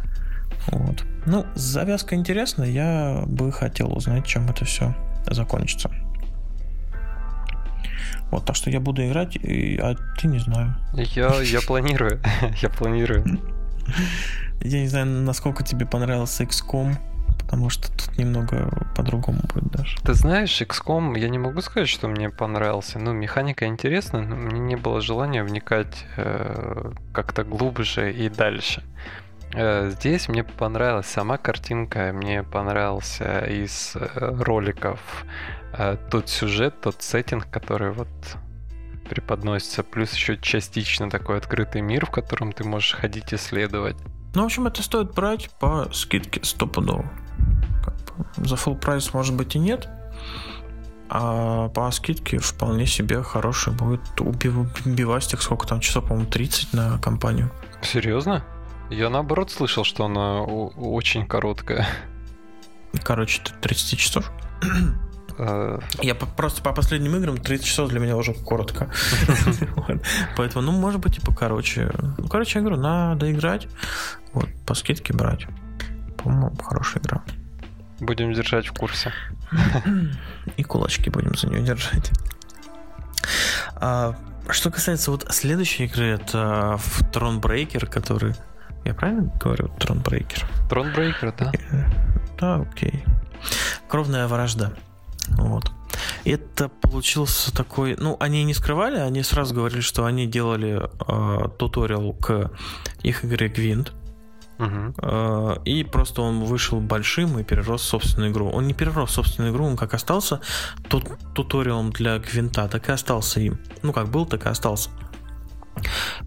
[0.67, 1.03] Вот.
[1.25, 4.95] Ну, завязка интересная, я бы хотел узнать, чем это все
[5.29, 5.89] закончится.
[8.31, 10.75] Вот, так что я буду играть, и- а ты не знаю.
[10.93, 12.21] Я, я планирую,
[12.61, 13.25] я планирую.
[14.61, 16.95] Я не знаю, насколько тебе понравился XCOM,
[17.39, 19.97] потому что тут немного по-другому будет даже.
[20.01, 22.99] Ты знаешь, XCOM, я не могу сказать, что мне понравился.
[22.99, 28.83] Ну, механика интересная, но мне не было желания вникать э, как-то глубже и дальше.
[29.53, 34.07] Э, здесь мне понравилась сама картинка, мне понравился из э,
[34.43, 34.99] роликов
[35.73, 38.09] э, тот сюжет, тот сеттинг, который вот
[39.09, 43.97] преподносится, плюс еще частично такой открытый мир, в котором ты можешь ходить исследовать.
[44.35, 47.05] Ну, в общем, это стоит брать по скидке стопудово.
[47.83, 47.95] Как
[48.37, 49.89] бы За full прайс, может быть, и нет.
[51.09, 55.41] А по скидке вполне себе хороший будет убив- убивастик.
[55.41, 57.51] Сколько там часов, по-моему, 30 на компанию.
[57.81, 58.45] Серьезно?
[58.91, 61.87] Я наоборот слышал, что она очень короткая.
[63.03, 64.31] Короче, 30 часов.
[65.39, 68.89] Э, Я по- просто по последним играм 30 часов для меня уже коротко.
[70.37, 71.91] Поэтому, ну, может быть, и покороче.
[72.17, 73.67] Ну, короче, я говорю, надо играть.
[74.33, 75.47] Вот, по скидке брать.
[76.17, 77.23] По-моему, хорошая игра.
[78.01, 79.13] Будем держать в курсе.
[80.57, 82.11] И кулачки будем за нее держать.
[83.75, 84.15] А,
[84.49, 88.35] что касается вот следующей игры, это в Thronebreaker, который...
[88.85, 89.67] Я правильно говорю?
[89.79, 90.43] Thronebreaker?
[90.69, 91.51] Thronebreaker, да.
[92.39, 93.03] Да, окей.
[93.87, 94.71] Кровная вражда.
[95.37, 95.71] Вот.
[96.25, 97.95] Это получился такой...
[97.97, 102.51] Ну, они не скрывали, они сразу говорили, что они делали э, туториал к
[103.03, 103.93] их игре Гвинт.
[104.59, 105.63] Uh-huh.
[105.63, 108.49] И просто он вышел большим и перерос собственную игру.
[108.49, 110.41] Он не перерос собственную игру, он как остался
[110.89, 113.57] тут туториалом для Гвинта, так и остался им.
[113.83, 114.89] Ну, как был, так и остался.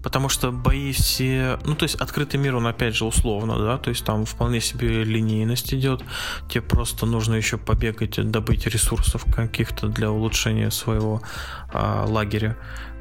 [0.03, 1.59] Потому что бои все...
[1.65, 5.05] Ну, то есть открытый мир, он опять же условно, да, то есть там вполне себе
[5.05, 6.03] линейность идет.
[6.49, 11.23] Тебе просто нужно еще побегать, добыть ресурсов каких-то для улучшения своего
[11.73, 12.57] а, лагеря,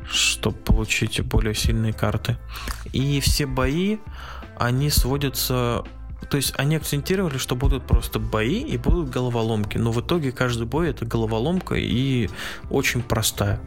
[0.09, 2.37] чтобы получить более сильные карты.
[2.93, 3.97] И все бои,
[4.57, 5.83] они сводятся
[6.29, 9.77] то есть они акцентировали, что будут просто бои и будут головоломки.
[9.77, 12.29] Но в итоге каждый бой это головоломка и
[12.69, 13.59] очень простая.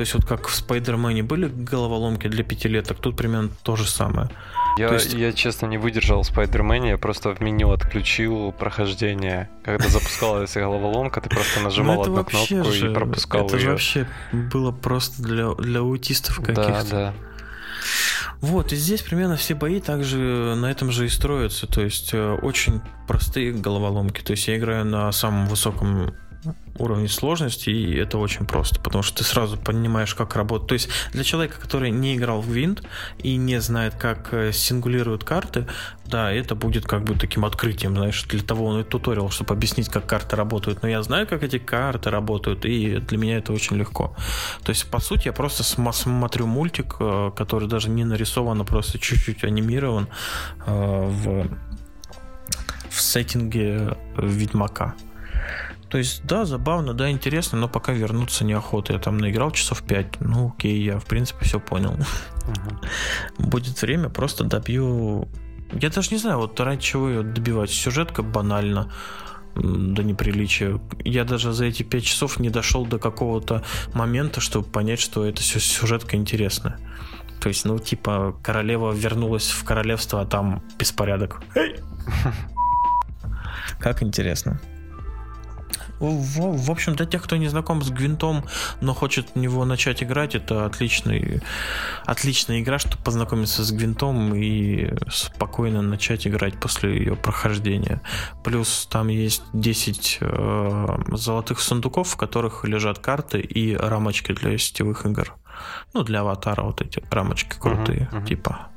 [0.00, 4.30] То есть вот как в Спайдермене были головоломки для пятилеток, тут примерно то же самое.
[4.78, 5.12] Я, есть...
[5.12, 9.50] я честно не выдержал в Спайдермене, я просто в меню отключил прохождение.
[9.62, 13.62] Когда запускалась головоломка, ты просто нажимал ну, одну кнопку же, и пропускал это ее.
[13.62, 16.86] Это вообще было просто для, для аутистов каких-то.
[16.90, 17.14] Да, да.
[18.40, 20.16] Вот, и здесь примерно все бои также
[20.56, 21.66] на этом же и строятся.
[21.66, 24.22] То есть э, очень простые головоломки.
[24.22, 26.14] То есть я играю на самом высоком
[26.78, 30.68] уровне сложности, и это очень просто, потому что ты сразу понимаешь, как работает.
[30.68, 32.82] То есть для человека, который не играл в винт
[33.18, 35.66] и не знает, как э, сингулируют карты,
[36.06, 39.88] да, это будет как бы таким открытием, знаешь, для того он и туториал, чтобы объяснить,
[39.88, 40.82] как карты работают.
[40.82, 44.16] Но я знаю, как эти карты работают, и для меня это очень легко.
[44.64, 48.98] То есть, по сути, я просто смотрю мультик, э, который даже не нарисован, а просто
[48.98, 50.08] чуть-чуть анимирован
[50.66, 51.46] э, в,
[52.88, 54.94] в сеттинге Ведьмака.
[55.90, 58.92] То есть, да, забавно, да, интересно, но пока вернуться неохота.
[58.92, 60.20] Я там наиграл часов 5.
[60.20, 61.94] Ну, окей, я, в принципе, все понял.
[61.94, 63.48] Угу.
[63.48, 65.28] Будет время, просто добью...
[65.72, 67.70] Я даже не знаю, вот ради чего ее добивать.
[67.70, 68.92] Сюжетка банально
[69.56, 70.80] до неприличия.
[71.04, 75.42] Я даже за эти 5 часов не дошел до какого-то момента, чтобы понять, что эта
[75.42, 76.78] сюжетка интересная.
[77.40, 81.42] То есть, ну, типа, королева вернулась в королевство, а там беспорядок.
[83.80, 84.60] Как интересно.
[86.00, 88.44] В, в общем, для тех, кто не знаком с Гвинтом,
[88.80, 91.42] но хочет в него начать играть, это отличный,
[92.06, 98.00] отличная игра, чтобы познакомиться с Гвинтом и спокойно начать играть после ее прохождения.
[98.42, 105.04] Плюс там есть 10 э, золотых сундуков, в которых лежат карты и рамочки для сетевых
[105.04, 105.36] игр.
[105.92, 108.26] Ну, для аватара вот эти рамочки крутые, uh-huh, uh-huh.
[108.26, 108.68] типа.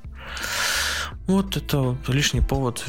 [1.27, 2.83] Вот это лишний повод,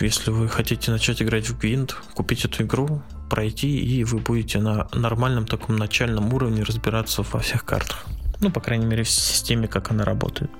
[0.00, 4.88] если вы хотите начать играть в Гвинт, купить эту игру, пройти, и вы будете на
[4.92, 8.06] нормальном таком начальном уровне разбираться во всех картах.
[8.40, 10.50] Ну, по крайней мере, в системе, как она работает.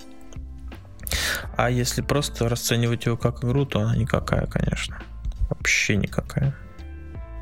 [1.56, 4.98] А если просто расценивать ее как игру, то она никакая, конечно.
[5.48, 6.56] Вообще никакая.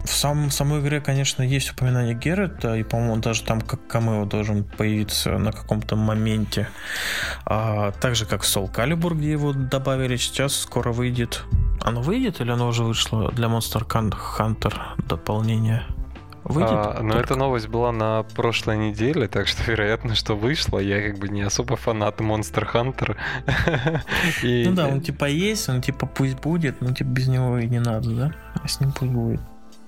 [0.05, 4.62] В сам, самой игре, конечно, есть упоминание Геррета, и, по-моему, даже там как камео должен
[4.62, 6.69] появиться на каком-то моменте.
[7.47, 11.43] А, так же, как в Soul Calibur, где его добавили, сейчас скоро выйдет.
[11.81, 14.75] Оно выйдет или оно уже вышло для Monster Hunter
[15.09, 15.87] дополнение?
[16.45, 16.73] Выйдет?
[16.73, 20.79] А, но эта новость была на прошлой неделе, так что вероятно, что вышло.
[20.79, 23.17] Я как бы не особо фанат Monster Hunter.
[24.43, 24.64] и...
[24.67, 27.81] Ну да, он типа есть, он типа пусть будет, но типа без него и не
[27.81, 28.33] надо, да?
[28.62, 29.40] А с ним пусть будет.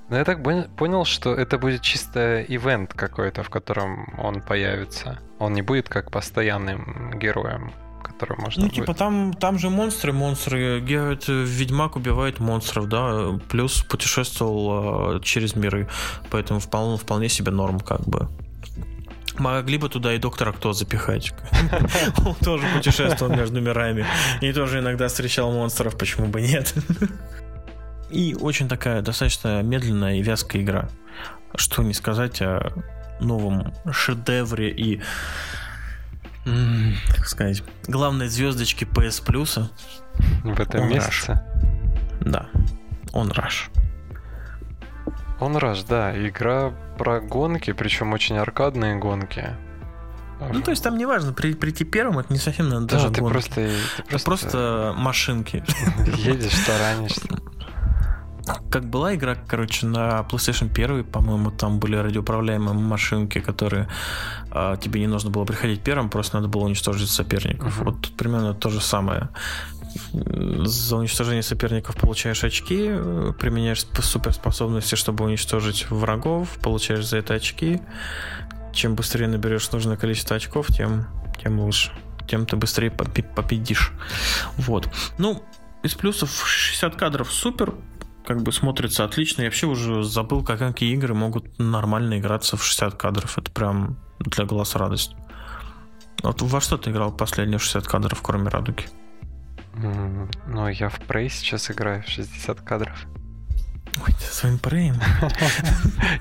[0.08, 0.42] Ну, я так
[0.76, 5.18] понял, что это будет чисто ивент какой-то, в котором он появится.
[5.38, 7.72] Он не будет как постоянным героем,
[8.04, 10.80] который можно Ну, типа, там, там же монстры, монстры.
[10.80, 15.88] Геральт Ведьмак убивает монстров, да, плюс путешествовал э, через миры,
[16.30, 18.28] поэтому вполне, вполне себе норм, как бы.
[19.38, 21.32] Могли бы туда и доктора кто запихать.
[22.24, 24.06] Он тоже путешествовал между мирами.
[24.40, 26.72] И тоже иногда встречал монстров, почему бы нет.
[28.10, 30.88] И очень такая достаточно медленная и вязкая игра.
[31.54, 32.72] Что не сказать о
[33.20, 35.00] новом шедевре и
[37.16, 39.68] как сказать, главной звездочки PS Plus.
[40.44, 41.32] В этом он месяце?
[41.32, 42.30] Rush.
[42.30, 42.46] Да,
[43.12, 43.68] он Rush.
[45.40, 49.56] Он Rush, да, игра про гонки, причем очень аркадные гонки.
[50.52, 53.10] Ну, то есть там не важно, при, прийти первым, это не совсем надо да, даже
[53.10, 53.32] ты гонки.
[53.32, 54.24] Просто, ты просто...
[54.24, 55.64] просто машинки.
[56.16, 57.22] Едешь, таранишься.
[58.70, 63.88] Как была игра, короче, на PlayStation 1, по-моему, там были радиоуправляемые машинки, которые
[64.52, 67.80] э, тебе не нужно было приходить первым, просто надо было уничтожить соперников.
[67.80, 67.84] Uh-huh.
[67.84, 69.30] Вот тут примерно то же самое.
[70.12, 72.88] За уничтожение соперников получаешь очки,
[73.38, 77.80] применяешь суперспособности, чтобы уничтожить врагов, получаешь за это очки.
[78.72, 81.06] чем быстрее наберешь нужное количество очков, тем,
[81.42, 81.90] тем лучше.
[82.28, 83.92] Тем ты быстрее победишь.
[84.56, 84.88] Вот.
[85.18, 85.42] Ну,
[85.82, 87.74] из плюсов 60 кадров супер,
[88.26, 89.42] как бы смотрится отлично.
[89.42, 93.38] Я вообще уже забыл, как какие игры могут нормально играться в 60 кадров.
[93.38, 95.14] Это прям для глаз радость.
[96.22, 98.84] Вот во что ты играл последние 60 кадров, кроме радуги?
[100.46, 103.06] ну, я в Prey сейчас играю в 60 кадров.
[104.04, 104.92] Ой, ты своим Prey?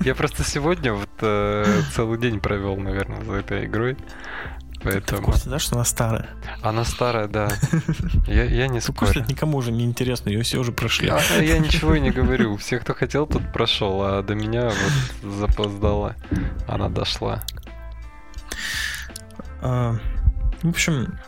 [0.00, 3.96] Я просто сегодня вот э, целый день провел, наверное, за этой игрой.
[4.86, 5.20] Поэтому...
[5.20, 6.28] Ты в курсе, да, что она старая?
[6.62, 7.48] Она старая, да.
[8.26, 9.24] Я, я не спорю.
[9.28, 11.08] никому уже не интересно, ее все уже прошли.
[11.08, 12.56] А, я ничего и не говорю.
[12.56, 14.70] Все, кто хотел, тут прошел, а до меня
[15.22, 16.14] вот запоздала.
[16.68, 17.42] Она дошла.
[19.60, 19.96] А,
[20.62, 21.18] в общем,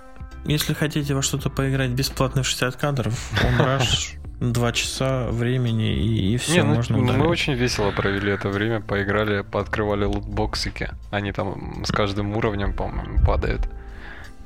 [0.44, 6.34] если хотите во что-то поиграть бесплатно в 60 кадров, он Rush два часа времени и,
[6.34, 7.16] и все, Не, ну, можно удалить.
[7.16, 10.90] Мы очень весело провели это время, поиграли, пооткрывали лутбоксики.
[11.10, 13.68] Они там с каждым уровнем, по-моему, падают.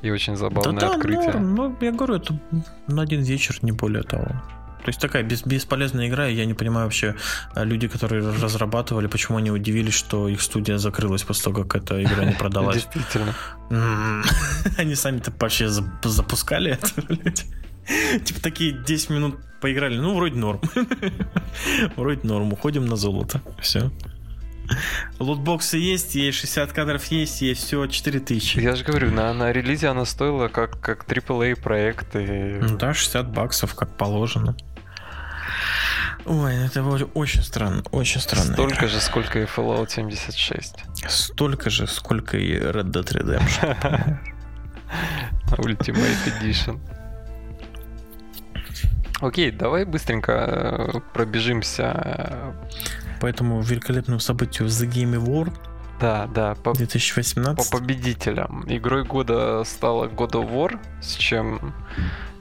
[0.01, 1.31] И очень забавное да, да, открытие.
[1.31, 1.55] Норм.
[1.55, 2.37] Ну, я говорю, это
[2.87, 4.27] на один вечер, не более того.
[4.83, 7.15] То есть такая бес, бесполезная игра, и я не понимаю вообще
[7.55, 12.03] а, люди, которые разрабатывали, почему они удивились, что их студия закрылась после того, как эта
[12.03, 12.85] игра не продалась.
[12.93, 13.33] Действительно.
[14.77, 16.89] Они сами-то вообще запускали это,
[18.23, 20.61] Типа такие 10 минут поиграли, ну вроде норм.
[21.95, 23.41] Вроде норм, уходим на золото.
[23.61, 23.91] Все.
[25.19, 28.59] Лутбоксы есть, есть 60 кадров есть, есть все 4000.
[28.59, 32.15] Я же говорю, на, на релизе она стоила как, как AAA проект.
[32.15, 32.59] И...
[32.61, 34.55] Ну да, 60 баксов, как положено.
[36.25, 38.53] Ой, это очень странно, очень странно.
[38.53, 38.87] Столько игра.
[38.87, 40.75] же, сколько и Fallout 76.
[41.09, 44.17] Столько же, сколько и Red Dead Redemption.
[45.57, 46.79] Ultimate Edition.
[49.23, 52.53] Окей, давай быстренько э, пробежимся.
[53.21, 55.53] По этому великолепному событию The Game Award.
[56.01, 56.55] Да, да.
[56.55, 57.71] По, 2018.
[57.71, 58.65] По победителям.
[58.67, 61.73] Игрой года стала God of War, с чем,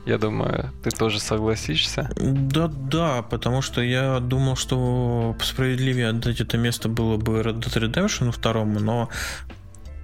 [0.06, 2.10] я думаю, ты тоже согласишься.
[2.16, 7.80] Да, да, потому что я думал, что справедливее отдать это место было бы Red Dead
[7.80, 9.08] Redemption второму, но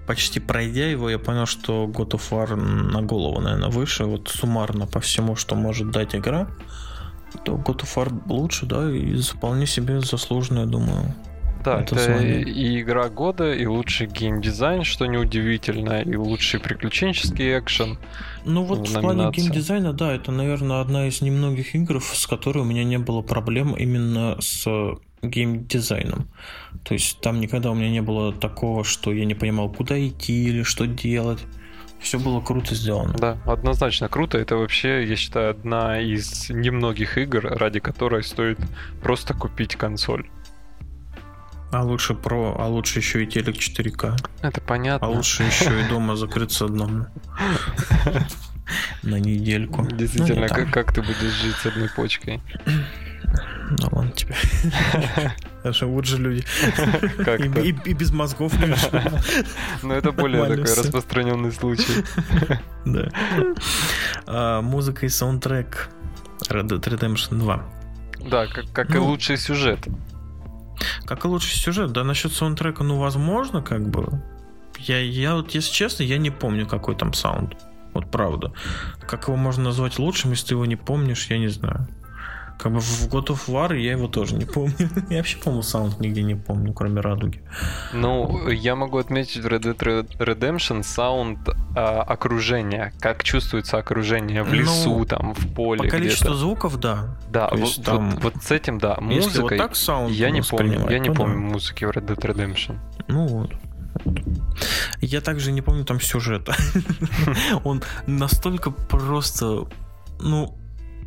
[0.08, 4.04] почти пройдя его, я понял, что God of War на голову, наверное, выше.
[4.04, 6.48] Вот суммарно по всему, что может дать игра,
[7.44, 11.14] то God of War лучше, да, и вполне себе заслуженно, я думаю.
[11.64, 17.98] Да, это, это и игра года, и лучший геймдизайн, что неудивительно, и лучший приключенческий экшен.
[18.44, 22.60] Ну вот в, в плане геймдизайна, да, это, наверное, одна из немногих игр, с которой
[22.60, 24.66] у меня не было проблем именно с
[25.22, 26.28] геймдизайном.
[26.84, 30.44] То есть там никогда у меня не было такого, что я не понимал, куда идти
[30.44, 31.40] или что делать.
[32.00, 33.14] Все было круто сделано.
[33.18, 34.38] Да, однозначно круто.
[34.38, 38.58] Это вообще, я считаю, одна из немногих игр, ради которой стоит
[39.02, 40.28] просто купить консоль.
[41.70, 44.16] А лучше про, а лучше еще и телек 4К.
[44.42, 45.06] Это понятно.
[45.06, 47.06] А лучше еще и дома закрыться одному.
[49.02, 49.86] На недельку.
[49.86, 52.42] Действительно, ну, как, как ты будешь жить с одной почкой?
[53.70, 54.34] Ну ладно тебе.
[55.64, 56.44] Живут же люди.
[57.24, 58.52] Как и, и, и без мозгов.
[59.82, 62.04] Но это более такой распространенный случай.
[62.84, 63.10] Да.
[64.26, 65.90] А, музыка и саундтрек
[66.48, 67.64] Red Dead Redemption 2.
[68.30, 69.86] Да, как, как ну, и лучший сюжет.
[71.04, 74.22] Как и лучший сюжет, да, насчет саундтрека, ну, возможно, как бы.
[74.78, 77.56] Я, я вот, если честно, я не помню, какой там саунд.
[77.94, 78.52] Вот правда.
[79.06, 81.88] Как его можно назвать лучшим, если ты его не помнишь, я не знаю.
[82.70, 84.74] Бы в God of War я его тоже не помню.
[85.10, 87.42] я вообще, по-моему, саунд нигде не помню, кроме радуги.
[87.92, 92.92] Ну, я могу отметить в Red Dead Redemption саунд а, окружения.
[93.00, 95.84] Как чувствуется окружение в лесу, ну, там, в поле.
[95.84, 97.16] По количеству звуков, да.
[97.30, 98.96] Да, вот, там, вот, вот с этим, да.
[99.00, 100.88] Музыкой вот так саунд я не помню.
[100.90, 101.52] Я не помню да.
[101.54, 102.76] музыки в Red Dead Redemption.
[103.08, 103.52] Ну вот.
[105.00, 106.54] Я также не помню там сюжета.
[107.64, 109.66] Он настолько просто,
[110.20, 110.54] ну,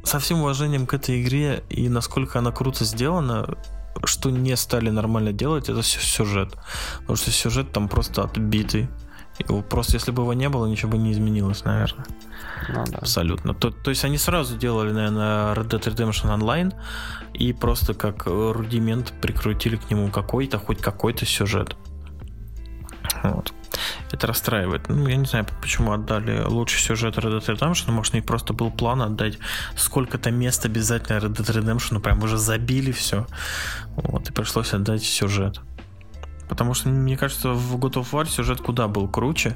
[0.03, 3.57] со всем уважением к этой игре и насколько она круто сделана,
[4.05, 6.55] что не стали нормально делать, это сюжет.
[6.99, 8.89] Потому что сюжет там просто отбитый.
[9.39, 12.05] Его просто если бы его не было, ничего бы не изменилось, наверное.
[12.69, 12.99] Ну, да.
[12.99, 13.53] Абсолютно.
[13.53, 16.73] То, то есть они сразу делали, наверное, Red Dead Redemption Online
[17.33, 21.75] и просто как рудимент прикрутили к нему какой-то, хоть какой-то сюжет.
[23.23, 23.53] Вот.
[24.11, 24.89] Это расстраивает.
[24.89, 27.91] Ну, я не знаю, почему отдали лучший сюжет Red Dead Redemption.
[27.91, 29.37] Может, у них просто был план отдать
[29.75, 31.99] сколько-то мест обязательно Red Dead Redemption.
[31.99, 33.25] Прям уже забили все.
[33.95, 35.61] Вот, и пришлось отдать сюжет.
[36.49, 39.55] Потому что, мне кажется, в God of War сюжет куда был круче.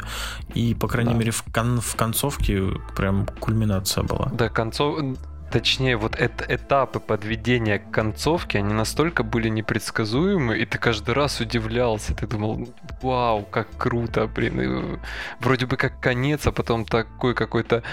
[0.53, 1.17] И, по крайней да.
[1.17, 2.63] мере, в, кон- в концовке
[2.95, 4.29] прям кульминация была.
[4.31, 4.99] Да, концов
[5.55, 11.39] точнее, вот эт- этапы подведения к концовке, они настолько были непредсказуемы, и ты каждый раз
[11.39, 12.13] удивлялся.
[12.13, 12.67] Ты думал,
[13.01, 14.61] вау, как круто, блин.
[14.61, 14.99] И
[15.39, 17.83] вроде бы как конец, а потом такой какой-то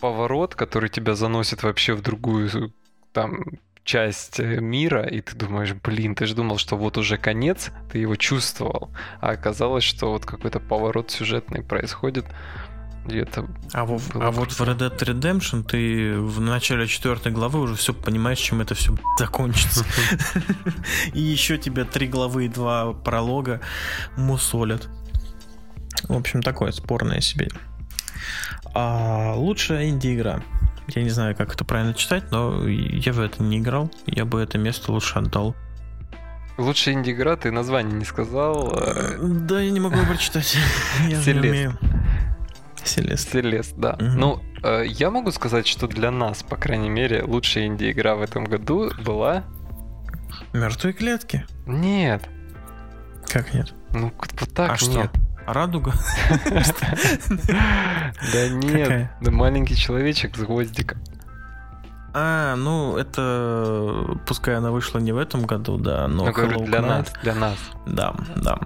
[0.00, 2.72] поворот, который тебя заносит вообще в другую
[3.12, 3.44] там
[3.82, 7.98] часть э, мира, и ты думаешь, блин, ты же думал, что вот уже конец, ты
[7.98, 8.90] его чувствовал,
[9.20, 12.26] а оказалось, что вот какой-то поворот сюжетный происходит.
[13.06, 17.74] Это а, в, а вот в Red Dead Redemption ты в начале четвертой главы уже
[17.74, 19.84] все понимаешь, чем это все закончится.
[21.14, 23.60] И еще тебе три главы и два пролога
[24.16, 24.88] мусолят.
[26.04, 27.48] В общем, такое спорное себе.
[28.74, 30.42] А лучшая инди-игра.
[30.88, 33.90] Я не знаю, как это правильно читать, но я в это не играл.
[34.06, 35.54] Я бы это место лучше отдал.
[36.56, 38.72] Лучшая инди-игра, ты название не сказал.
[38.76, 40.56] Э, да, я не могу прочитать.
[41.08, 41.78] Я не умею.
[42.88, 43.32] Селест.
[43.32, 43.94] Селест, да.
[43.94, 44.04] Угу.
[44.04, 48.44] Ну, э, я могу сказать, что для нас, по крайней мере, лучшая инди-игра в этом
[48.44, 49.44] году была...
[50.52, 51.44] Мертвые клетки?
[51.66, 52.28] Нет.
[53.26, 53.74] Как нет?
[53.92, 55.10] Ну, вот так а нет.
[55.10, 55.10] Что?
[55.46, 55.92] Радуга?
[58.32, 60.98] Да нет, да маленький человечек с гвоздиком.
[62.12, 66.82] А, ну это пускай она вышла не в этом году, да, но я говорю, для
[66.82, 67.56] нас, для нас.
[67.86, 68.58] Да, да.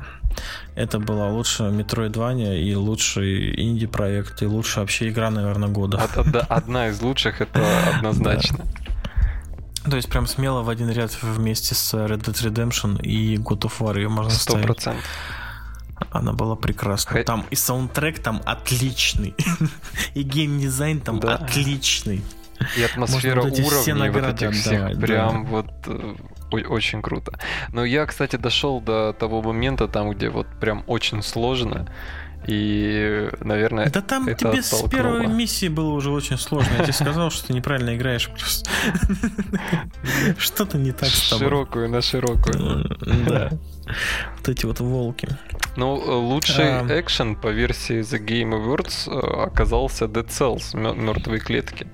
[0.75, 6.09] Это была лучшая Metroidvania и лучший инди-проект, и лучшая вообще игра, наверное, года.
[6.49, 7.61] Одна из лучших, это
[7.97, 8.65] однозначно.
[9.89, 13.73] То есть прям смело в один ряд вместе с Red Dead Redemption и God of
[13.81, 14.61] War ее можно ставить.
[14.61, 15.05] Сто процентов.
[16.11, 17.23] Она была прекрасна.
[17.25, 19.35] Там и саундтрек там отличный.
[20.15, 21.37] и геймдизайн там да.
[21.37, 22.23] отличный.
[22.77, 26.15] И атмосфера уровней все награды вот этих всех прям вот э,
[26.53, 27.33] очень круто.
[27.73, 31.89] Но я, кстати, дошел до того момента, там, где вот прям очень сложно.
[32.47, 36.73] И, наверное, Да там это тебе с первой миссии было уже очень сложно.
[36.77, 38.69] Я тебе сказал, что ты неправильно играешь просто.
[40.39, 41.47] Что-то не так с тобой.
[41.47, 42.97] Широкую на широкую.
[43.27, 43.51] Да.
[44.39, 45.29] Вот эти вот волки.
[45.77, 47.01] Ну, лучший а...
[47.01, 51.87] экшен по версии The Game Awards э, оказался Dead Cells, мертвые клетки.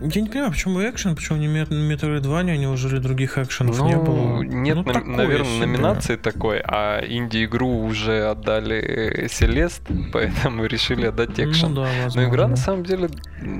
[0.00, 4.42] Я не понимаю, почему экшен, почему не Metroidvania, неужели других экшенов ну, не было?
[4.42, 5.66] Нет, ну, на, наверное, себе.
[5.66, 9.82] номинации такой, а инди-игру уже отдали Селест,
[10.12, 11.68] поэтому решили отдать ну экшен.
[11.70, 12.22] Ну, да, возможно.
[12.22, 13.08] Но игра на самом деле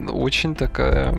[0.08, 1.14] очень такая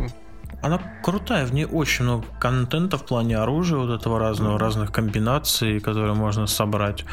[0.62, 5.80] она крутая, в ней очень много контента в плане оружия, вот этого разного, разных комбинаций,
[5.80, 7.06] которые можно собрать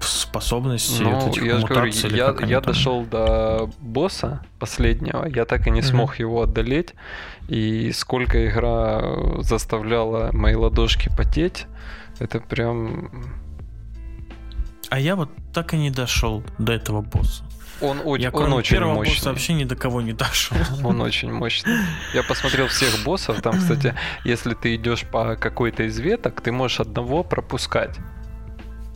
[0.00, 5.80] способности ну, этих я говорю, я, я дошел до босса последнего, я так и не
[5.80, 5.82] mm-hmm.
[5.82, 6.94] смог его одолеть.
[7.48, 9.02] И сколько игра
[9.40, 11.66] заставляла мои ладошки потеть,
[12.18, 13.10] это прям...
[14.90, 17.44] А я вот так и не дошел до этого босса.
[17.80, 19.14] Он, очень, я, он очень первого мощный.
[19.14, 20.56] босса вообще ни до кого не дошел.
[20.82, 21.74] Он очень мощный.
[22.14, 23.42] Я посмотрел всех боссов.
[23.42, 23.94] Там, кстати,
[24.24, 27.98] если ты идешь по какой-то из веток, ты можешь одного пропускать.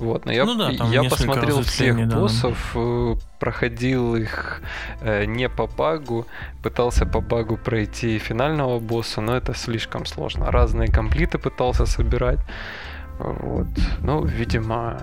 [0.01, 3.21] Вот, но я, ну да, я посмотрел всех боссов, да.
[3.39, 4.63] проходил их
[5.03, 6.27] э, не по багу,
[6.63, 10.51] пытался по багу пройти финального босса, но это слишком сложно.
[10.51, 12.41] Разные комплиты пытался собирать.
[13.19, 13.67] Вот.
[14.01, 15.03] Ну, видимо.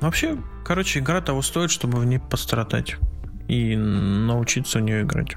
[0.00, 2.96] Вообще, короче, игра того стоит, чтобы в ней пострадать
[3.48, 5.36] и научиться в нее играть.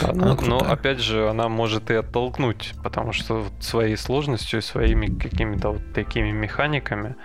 [0.00, 5.70] Да, но, но опять же, она может и оттолкнуть, потому что своей сложностью своими какими-то
[5.70, 7.16] вот такими механиками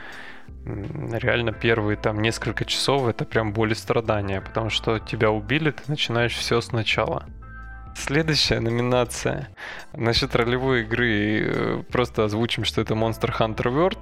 [0.65, 5.83] реально первые там несколько часов это прям боль и страдания, потому что тебя убили, ты
[5.87, 7.25] начинаешь все сначала.
[7.95, 9.49] Следующая номинация.
[9.93, 13.97] Насчет ролевой игры э, просто озвучим, что это Monster Hunter World.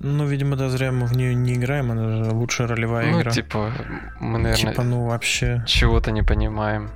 [0.00, 3.30] Ну, видимо, да, зря мы в нее не играем, она же лучшая ролевая ну, игра.
[3.30, 3.70] типа,
[4.18, 5.62] мы, наверное, типа, ну, вообще...
[5.66, 6.90] чего-то не понимаем.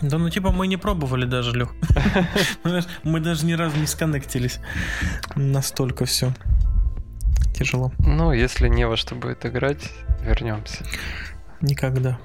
[0.00, 1.74] Да ну типа мы не пробовали даже, Лех.
[3.04, 4.60] Мы даже ни разу не сконнектились.
[5.36, 6.32] Настолько все
[7.58, 7.92] тяжело.
[7.98, 9.90] Ну, если не во что будет играть,
[10.22, 10.84] вернемся.
[11.60, 12.18] Никогда.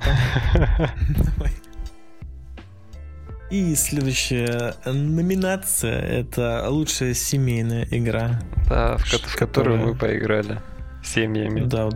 [3.49, 8.41] И следующая номинация это лучшая семейная игра.
[8.67, 10.59] Да, в, в которую мы поиграли.
[11.03, 11.61] Семьями.
[11.61, 11.89] Да,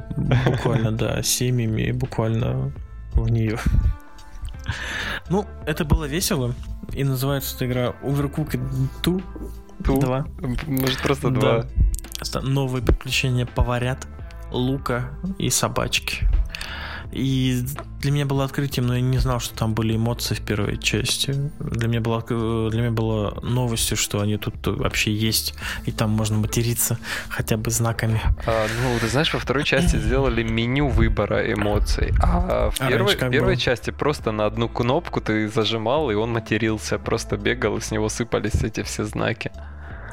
[0.45, 2.71] буквально, да, семьями, буквально
[3.13, 3.57] в нее.
[5.29, 6.53] Ну, это было весело.
[6.93, 8.59] И называется эта игра Overcooked
[9.03, 9.99] 2.
[9.99, 10.27] 2.
[10.67, 11.65] Может, просто 2.
[12.41, 14.07] Новые приключения поварят,
[14.51, 16.27] Лука и собачки.
[17.11, 17.63] И
[17.99, 21.33] для меня было открытием, но я не знал, что там были эмоции в первой части.
[21.59, 25.55] Для меня было, для меня было новостью, что они тут вообще есть,
[25.85, 26.99] и там можно материться
[27.29, 28.21] хотя бы знаками.
[28.45, 33.15] А, ну, ты знаешь, во второй части сделали меню выбора эмоций, а в а первой,
[33.15, 33.55] первой было?
[33.55, 38.09] части просто на одну кнопку ты зажимал, и он матерился, просто бегал, и с него
[38.09, 39.51] сыпались эти все знаки.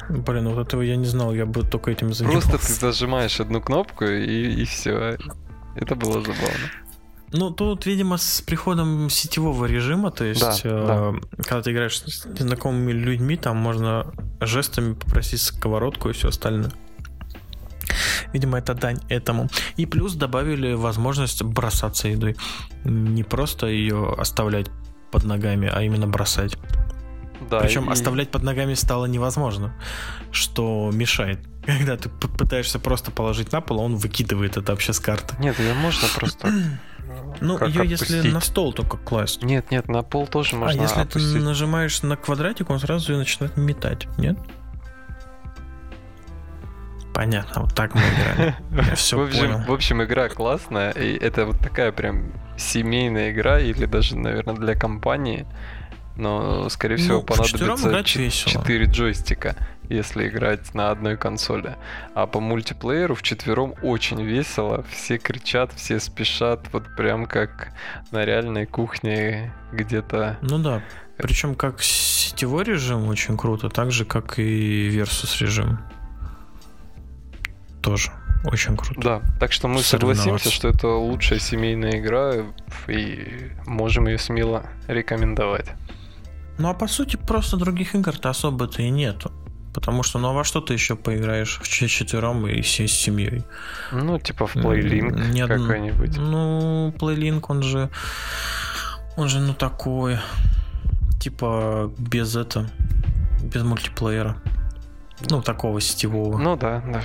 [0.09, 2.49] Блин, вот этого я не знал, я бы только этим занимался.
[2.49, 5.17] Просто ты зажимаешь одну кнопку и, и все.
[5.75, 6.71] Это было забавно.
[7.31, 11.43] Ну, тут, видимо, с приходом сетевого режима, то есть, да, э, да.
[11.43, 16.71] когда ты играешь с незнакомыми людьми, там можно жестами попросить сковородку и все остальное.
[18.31, 19.49] Видимо, это дань этому.
[19.75, 22.35] И плюс добавили возможность бросаться едой.
[22.83, 24.67] Не просто ее оставлять
[25.11, 26.57] под ногами, а именно бросать.
[27.49, 27.93] Да, Причем и...
[27.93, 29.73] оставлять под ногами стало невозможно,
[30.31, 31.39] что мешает.
[31.65, 35.35] Когда ты пытаешься просто положить на пол, а он выкидывает это вообще с карты.
[35.39, 36.51] Нет, ее можно просто
[37.41, 39.43] ну, как ее если на стол только класть.
[39.43, 40.81] Нет, нет, на пол тоже а можно.
[40.81, 41.33] А если опустить.
[41.33, 44.37] ты нажимаешь на квадратик, он сразу ее начинает метать, нет?
[47.13, 48.55] Понятно, вот так мы играли.
[48.71, 49.59] Я все в общем, понял.
[49.65, 54.75] В общем, игра классная, и это вот такая прям семейная игра, или даже, наверное, для
[54.75, 55.45] компании.
[56.17, 59.55] Но, скорее всего, ну, понадобится 4 джойстика
[59.89, 61.75] если играть на одной консоли.
[62.13, 67.69] А по мультиплееру в четвером очень весело, все кричат, все спешат, вот прям как
[68.11, 70.37] на реальной кухне где-то.
[70.41, 70.81] Ну да,
[71.17, 75.79] причем как сетевой режим очень круто, так же как и Versus режим.
[77.81, 78.11] Тоже
[78.43, 79.01] очень круто.
[79.01, 82.33] Да, так что мы согласимся, что это лучшая семейная игра,
[82.87, 85.67] и можем ее смело рекомендовать.
[86.57, 89.31] Ну а по сути просто других игр-то особо-то и нету.
[89.73, 93.43] Потому что, ну а во что ты еще поиграешь в четвером и с семьей?
[93.91, 96.17] Ну, типа в Playlink Не какой-нибудь.
[96.17, 97.89] Ну, Playlink, он же...
[99.17, 100.17] Он же, ну, такой...
[101.19, 102.69] Типа без это...
[103.43, 104.37] Без мультиплеера.
[105.29, 106.37] Ну, такого сетевого.
[106.37, 107.03] Ну да, да.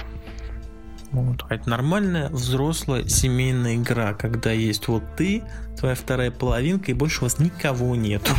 [1.12, 1.44] Вот.
[1.48, 5.42] А это нормальная взрослая семейная игра, когда есть вот ты,
[5.76, 8.32] твоя вторая половинка, и больше у вас никого нету.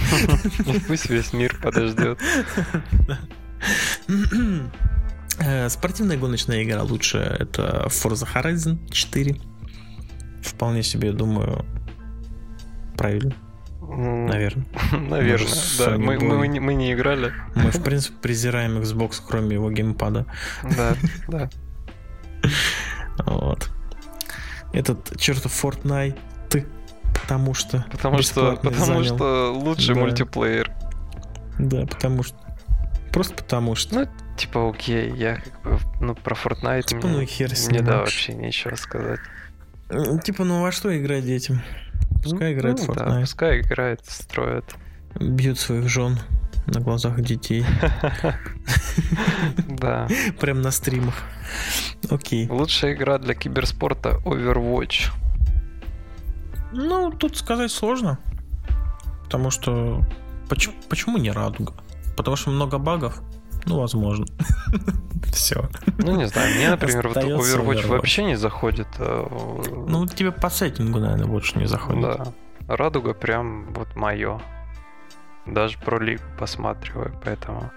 [0.88, 2.20] Пусть весь мир подождет.
[5.40, 9.36] Э, спортивная гоночная игра лучше это Forza Horizon 4.
[10.44, 11.66] Вполне себе, думаю,
[12.98, 13.34] правильно.
[13.82, 14.66] Наверное.
[14.92, 15.50] Наверное,
[15.80, 15.98] да.
[15.98, 17.34] Мы, мы, не, мы не играли.
[17.56, 20.26] Мы, в принципе, презираем Xbox, кроме его геймпада.
[20.78, 20.96] Да,
[21.28, 21.50] да.
[23.26, 23.70] Вот.
[24.74, 26.18] Этот чертов Fortnite,
[27.14, 27.86] потому что...
[27.92, 29.16] Потому что, потому занял.
[29.16, 30.02] что лучший да.
[30.02, 30.72] мультиплеер.
[31.60, 32.38] Да, потому что
[33.12, 33.94] Просто потому что.
[33.94, 38.00] Ну, типа, окей, я как бы, ну, про Fortnite типа, мне, ну, хер мне, да,
[38.00, 39.20] вообще нечего сказать.
[40.24, 41.62] Типа, ну, во что играть детям?
[42.24, 43.10] Пускай ну, играет ну, Fortnite.
[43.10, 44.66] Да, пускай играет, строят.
[45.20, 46.20] Бьют своих жен
[46.72, 47.66] на глазах детей.
[49.68, 50.08] Да.
[50.40, 51.16] Прям на стримах.
[52.10, 52.48] Окей.
[52.50, 55.12] Лучшая игра для киберспорта Overwatch.
[56.74, 58.20] Ну, тут сказать сложно.
[59.24, 60.02] Потому что...
[60.50, 61.74] Почему, почему не радуга?
[62.18, 63.22] Потому что много багов?
[63.66, 64.26] Ну, возможно.
[65.34, 65.70] Все.
[65.98, 68.88] Ну, не знаю, мне, например, вот Overwatch вообще не заходит.
[69.00, 69.28] А,
[69.88, 72.02] ну, тебе по сеттингу, наверное, больше не заходит.
[72.02, 72.34] Да.
[72.68, 74.42] Радуга прям вот мое.
[75.46, 77.72] Даже про лиг посматриваю, поэтому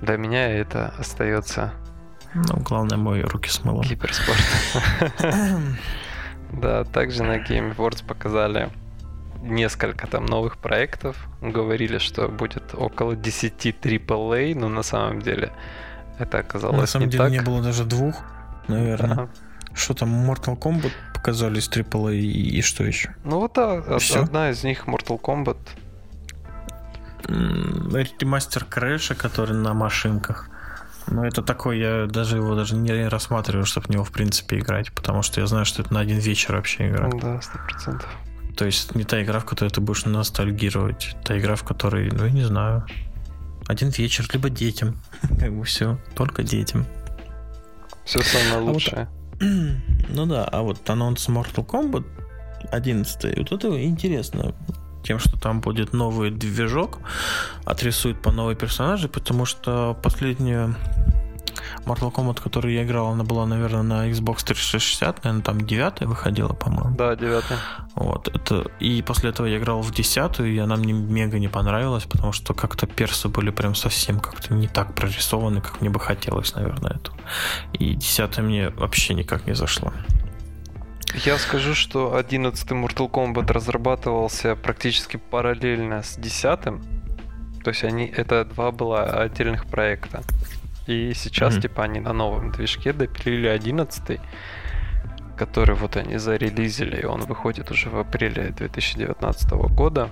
[0.00, 1.72] для меня это остается.
[2.34, 3.82] Ну, главное, мой руки смыло.
[3.82, 4.40] Киберспорт.
[6.52, 8.70] Да, также на Game Awards показали
[9.40, 11.28] несколько там новых проектов.
[11.40, 15.52] Говорили, что будет около 10 AAA, но на самом деле
[16.18, 17.32] это оказалось На самом не деле так.
[17.32, 18.22] не было даже двух,
[18.68, 19.14] наверное.
[19.14, 19.28] Да.
[19.74, 23.14] Что там, Mortal Kombat показались AAA и, и что еще?
[23.24, 23.74] Ну вот да,
[24.16, 25.58] одна из них Mortal Kombat.
[27.30, 30.48] Ремастер Крэша, который на машинках.
[31.06, 34.92] Но это такой, я даже его даже не рассматриваю, чтобы в него в принципе играть,
[34.92, 37.08] потому что я знаю, что это на один вечер вообще игра.
[37.10, 38.08] Да, сто процентов.
[38.56, 41.16] То есть не та игра, в которой ты будешь ностальгировать.
[41.24, 42.86] Та игра, в которой, ну я не знаю,
[43.66, 44.96] один вечер, либо детям.
[45.40, 46.86] Как бы все, только детям.
[48.04, 49.08] Все самое лучшее.
[49.40, 52.04] А вот, ну да, а вот анонс Mortal Kombat
[52.70, 54.54] 11, вот это интересно
[55.02, 56.98] тем, что там будет новый движок,
[57.64, 60.76] отрисуют по новые персонажи, потому что последнюю
[61.84, 66.52] Mortal Kombat, который я играл, она была, наверное, на Xbox 360, наверное, там 9 выходила,
[66.52, 66.96] по-моему.
[66.96, 67.44] Да, 9
[67.94, 68.70] Вот, это...
[68.80, 72.54] И после этого я играл в 10 и она мне мега не понравилась, потому что
[72.54, 77.12] как-то персы были прям совсем как-то не так прорисованы, как мне бы хотелось, наверное, это.
[77.72, 79.92] И 10 мне вообще никак не зашло.
[81.14, 86.60] Я скажу, что 11 Mortal Kombat разрабатывался практически параллельно с 10
[87.62, 90.22] то есть они это два было отдельных проекта.
[90.86, 91.60] И сейчас, mm-hmm.
[91.60, 94.20] типа, они на новом движке допилили 11
[95.36, 100.10] который вот они зарелизили, и он выходит уже в апреле 2019 года.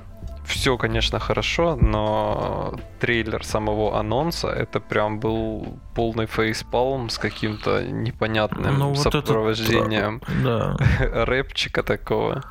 [0.49, 8.79] Все, конечно, хорошо, но трейлер самого анонса это прям был полный фейспалм с каким-то непонятным
[8.79, 10.75] ну, вот сопровождением да.
[11.27, 12.43] рэпчика такого.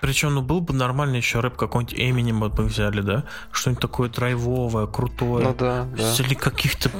[0.00, 3.24] Причем, ну, был бы нормальный еще рэп какой-нибудь Эминем мы взяли, да?
[3.50, 5.44] Что-нибудь такое драйвовое, крутое.
[5.44, 6.14] Ну да, да.
[6.18, 6.90] Или каких-то...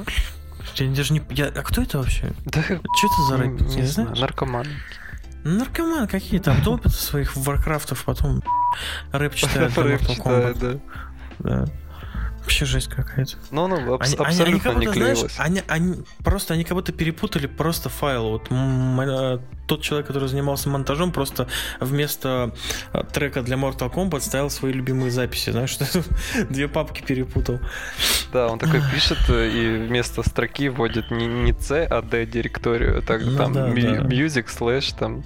[0.75, 1.23] Я даже не...
[1.31, 1.47] Я...
[1.47, 2.33] А кто это вообще?
[2.45, 3.61] Да, что это за рэп?
[3.61, 4.67] Не, не знаю, наркоман.
[5.45, 8.43] Наркоман какие там долбят своих варкрафтов, потом
[9.13, 9.77] рэп читают.
[9.77, 10.59] Рэп читают,
[11.39, 11.67] да.
[12.45, 13.39] Вообще жесть какая-то.
[13.51, 15.19] Ну, ну, аб- они, абсолютно они, они не клеилось.
[15.19, 18.29] Знаешь, они, они, просто, они как будто перепутали просто файл.
[18.29, 21.49] Вот м- тот человек, который занимался монтажом, просто
[21.81, 22.55] вместо
[22.93, 25.51] а, трека для Mortal Kombat ставил свои любимые записи.
[25.51, 25.79] Знаешь,
[26.51, 27.61] две папки перепутал.
[28.31, 33.03] Да, он такой пишет э, и вместо строки вводит не, не C, а D директорию.
[33.03, 33.73] Так, ну, там да, да.
[33.73, 35.25] music slash там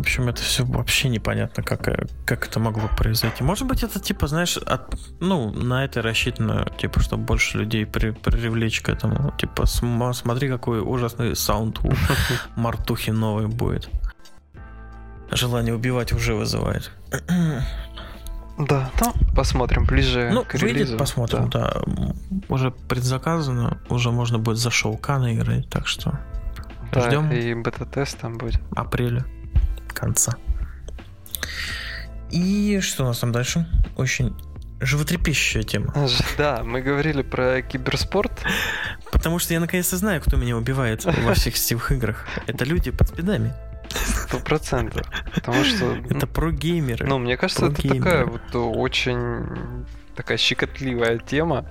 [0.00, 3.44] в общем, это все вообще непонятно, как, э, как это могло произойти.
[3.44, 8.12] Может быть, это типа, знаешь, от, ну, на это рассчитано, типа, чтобы больше людей при,
[8.12, 9.30] привлечь к этому.
[9.36, 11.92] Типа, см, смотри, какой ужасный саунд у
[12.56, 13.90] Мартухи новый будет.
[15.30, 16.90] Желание убивать уже вызывает.
[18.58, 20.74] Да, ну, посмотрим ближе ну, к релизу.
[20.74, 21.80] Выйдет, посмотрим, да.
[21.86, 22.12] да.
[22.50, 26.20] Уже предзаказано, уже можно будет за шоуканы играть, так что
[26.92, 27.32] да, ждем.
[27.32, 28.60] и бета-тест там будет.
[28.76, 29.24] Апреля
[30.00, 30.32] конца.
[32.30, 33.66] И что у нас там дальше?
[33.96, 34.34] Очень
[34.80, 35.92] животрепещущая тема.
[36.38, 38.32] Да, мы говорили про киберспорт.
[39.12, 42.26] Потому что я наконец-то знаю, кто меня убивает во всех сетевых играх.
[42.46, 43.52] Это люди под спидами.
[43.90, 45.06] Сто процентов.
[45.34, 45.96] Потому что...
[46.08, 47.06] Это про геймеры.
[47.06, 49.84] Ну, мне кажется, это такая вот очень
[50.14, 51.64] такая щекотливая тема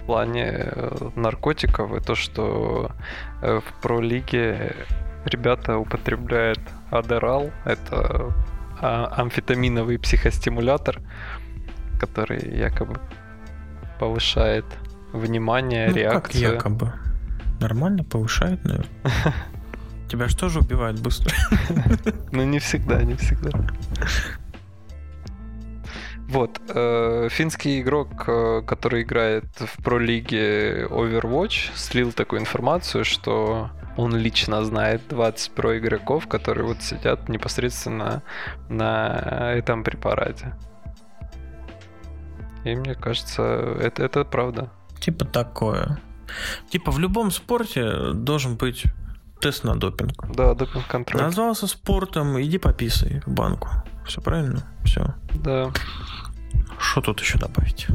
[0.00, 2.92] в плане э, наркотиков и то, что
[3.40, 4.76] э, в про-лиге
[5.24, 6.60] ребята употребляют
[6.94, 7.50] Адерал.
[7.64, 8.34] Это
[8.80, 11.00] а, амфетаминовый психостимулятор,
[11.98, 13.00] который якобы
[13.98, 14.64] повышает
[15.12, 16.44] внимание, ну, реакцию.
[16.44, 16.92] Как якобы?
[17.60, 18.88] Нормально повышает, наверное.
[20.08, 21.34] Тебя же убивают быстро?
[22.32, 23.50] Ну, не всегда, не всегда.
[26.34, 34.16] Вот, э, финский игрок, э, который играет в про-лиге Overwatch, слил такую информацию, что он
[34.16, 38.24] лично знает 20 про игроков, которые вот сидят непосредственно
[38.68, 40.56] на этом препарате.
[42.64, 44.72] И мне кажется, это, это правда.
[44.98, 46.00] Типа такое.
[46.68, 48.86] Типа в любом спорте должен быть
[49.40, 50.34] тест на допинг.
[50.34, 51.22] Да, допинг-контроль.
[51.22, 53.68] Назвался спортом, иди пописай в банку.
[54.04, 54.64] Все правильно?
[54.84, 55.14] Все.
[55.34, 55.70] Да.
[56.78, 57.86] Что тут еще добавить?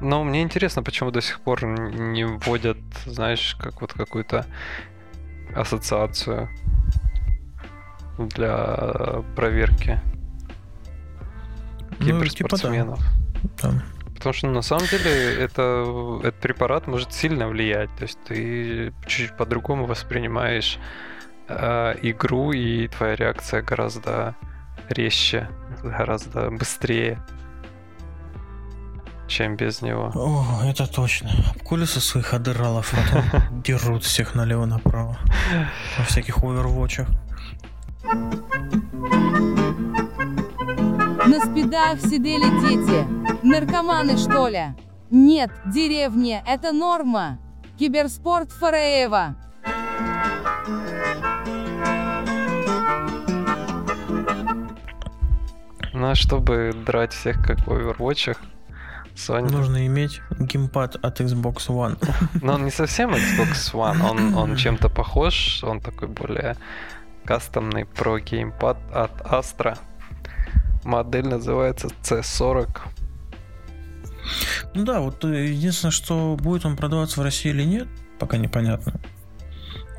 [0.00, 4.44] Но мне интересно, почему до сих пор не вводят, знаешь, как вот какую-то
[5.54, 6.50] ассоциацию
[8.18, 10.00] для проверки
[11.98, 13.00] киберспортсменов.
[13.00, 13.70] Ну, типа да.
[13.70, 13.82] Да.
[14.14, 17.90] Потому что ну, на самом деле это, этот препарат может сильно влиять.
[17.96, 20.78] То есть ты чуть-чуть по-другому воспринимаешь
[21.48, 24.34] э, игру, и твоя реакция гораздо
[24.88, 25.48] резче,
[25.82, 27.22] гораздо быстрее
[29.36, 30.10] чем без него.
[30.14, 31.30] О, это точно.
[31.54, 35.18] Обколются своих адералов, потом дерут всех налево-направо.
[35.98, 37.06] Во всяких овервотчах.
[41.26, 43.06] На спидах сидели дети.
[43.42, 44.74] Наркоманы, что ли?
[45.10, 47.38] Нет, деревня– это норма.
[47.78, 49.36] Киберспорт Фараева.
[55.92, 58.40] Ну а чтобы драть всех как в овервотчах,
[59.16, 59.50] Sony.
[59.50, 61.96] Нужно иметь геймпад от Xbox One.
[62.42, 66.56] Но он не совсем Xbox One, он, он чем-то похож, он такой более
[67.24, 69.78] кастомный про геймпад от Astra.
[70.84, 72.68] Модель называется C40.
[74.74, 77.88] Ну да, вот э, единственное, что будет он продаваться в России или нет,
[78.18, 79.00] пока непонятно.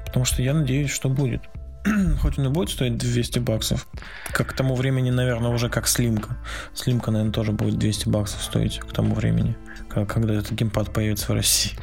[0.05, 1.41] Потому что я надеюсь, что будет.
[2.21, 3.87] хоть он и будет стоить 200 баксов,
[4.31, 6.37] как к тому времени, наверное, уже как слимка.
[6.73, 9.55] Слимка, наверное, тоже будет 200 баксов стоить к тому времени,
[9.89, 11.73] когда этот геймпад появится в России.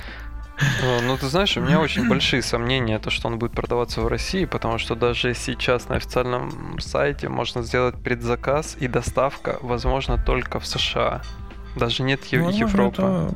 [0.82, 4.44] Ну, ты знаешь, у меня очень большие сомнения, то, что он будет продаваться в России,
[4.44, 10.66] потому что даже сейчас на официальном сайте можно сделать предзаказ, и доставка, возможно, только в
[10.66, 11.22] США.
[11.76, 12.94] Даже нет Возможно, Европы.
[12.94, 13.34] Это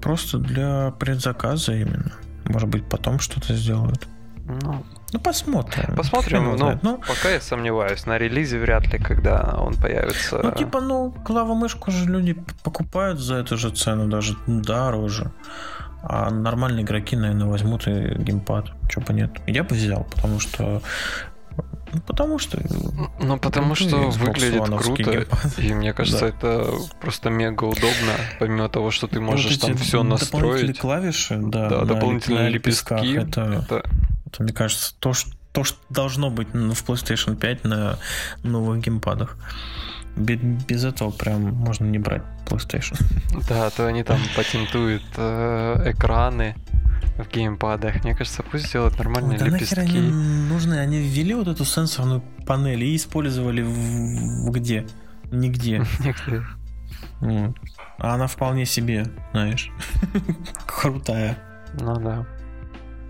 [0.00, 2.12] просто для предзаказа именно.
[2.44, 4.06] Может быть, потом что-то сделают.
[4.46, 5.94] Ну, Ну, посмотрим.
[5.96, 6.42] посмотрим.
[6.44, 6.78] Его Ну.
[6.82, 8.06] Ну, пока я сомневаюсь.
[8.06, 10.40] На релизе вряд ли, когда он появится.
[10.42, 15.30] Ну, типа, ну, клавомышку же люди покупают за эту же цену, даже дороже.
[16.02, 18.72] А нормальные игроки, наверное, возьмут и геймпад.
[18.90, 19.30] Чего бы нет.
[19.46, 20.82] Я бы взял, потому что...
[21.94, 22.58] Ну, потому что...
[23.20, 25.02] Ну, потому что Xbox выглядит круто.
[25.02, 25.58] геймпад.
[25.58, 26.26] И мне кажется, Да.
[26.28, 26.70] это
[27.00, 28.14] просто мега удобно.
[28.40, 30.78] Помимо того, что ты И можешь вот там все дополнительные настроить.
[30.80, 33.14] клавиши, да, Да, на- дополнительные на лепестки.
[33.14, 33.82] Это, Это
[34.32, 37.98] это, мне кажется, то, что, то, что должно быть ну, в PlayStation 5 на
[38.42, 39.36] новых геймпадах.
[40.16, 42.96] Бе- Без этого прям можно не брать PlayStation.
[43.48, 46.54] Да, а то они там патентуют э, экраны
[47.18, 48.02] в геймпадах.
[48.04, 50.10] Мне кажется, пусть сделают нормальные да нахер они лепестки.
[50.12, 50.74] нужны?
[50.74, 54.86] Они ввели вот эту сенсорную панель и использовали в, где?
[55.30, 55.78] Нигде.
[56.00, 56.42] Нигде.
[57.98, 59.70] А она вполне себе, знаешь,
[60.66, 61.38] крутая.
[61.80, 62.26] Ну да.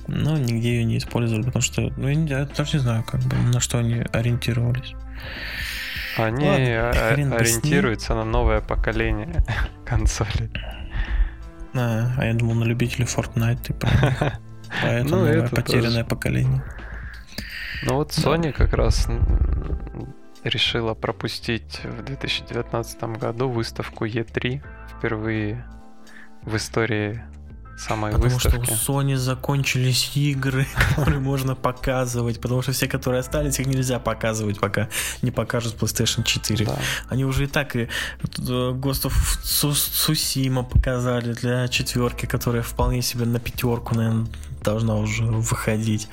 [0.09, 3.21] Но нигде ее не использовали, потому что, ну, я, не- я даже не знаю, как
[3.23, 4.95] бы, на что они ориентировались.
[6.17, 9.45] Они Ладно, ориентируются на новое поколение
[9.87, 10.51] консолей.
[11.75, 13.89] А, а я думал, на любителей Fortnite, типа.
[14.83, 16.63] Поэтому Ну, это потерянное поколение.
[17.85, 18.23] Ну вот Да.
[18.23, 19.09] Sony как раз
[20.45, 24.63] решила пропустить в 2019 году выставку E3
[24.99, 25.65] впервые
[26.43, 27.23] в истории
[27.89, 28.91] самой Потому что у выставки.
[28.91, 34.89] Sony закончились игры, которые можно показывать, потому что все, которые остались, их нельзя показывать, пока
[35.23, 36.67] не покажут PlayStation 4.
[36.67, 36.79] Да.
[37.09, 37.89] Они уже и так и э,
[38.39, 44.27] Ghost of Tsu- Tsushima показали для четверки, которая вполне себе на пятерку, наверное,
[44.63, 46.09] должна уже выходить.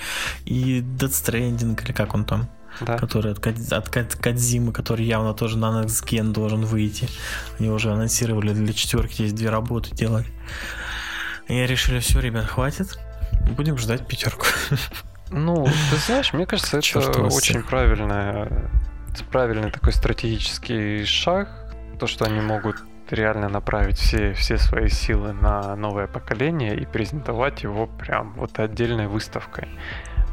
[0.46, 2.50] И Dead Stranding, или как он там,
[2.82, 2.98] Да.
[2.98, 7.08] который от, от Кад- Кадзимы, который явно тоже на Next Gen должен выйти.
[7.60, 10.26] Они уже анонсировали для четверки есть две работы делать.
[11.50, 12.97] И решили, все, ребят, хватит.
[13.58, 14.45] Будем ждать пятерку.
[15.32, 18.72] Ну, ты знаешь, мне кажется, это вас очень правильная,
[19.32, 21.50] правильный такой стратегический шаг,
[22.00, 22.78] то, что они могут
[23.12, 29.08] реально направить все, все свои силы на новое поколение и презентовать его прям вот отдельной
[29.08, 29.68] выставкой.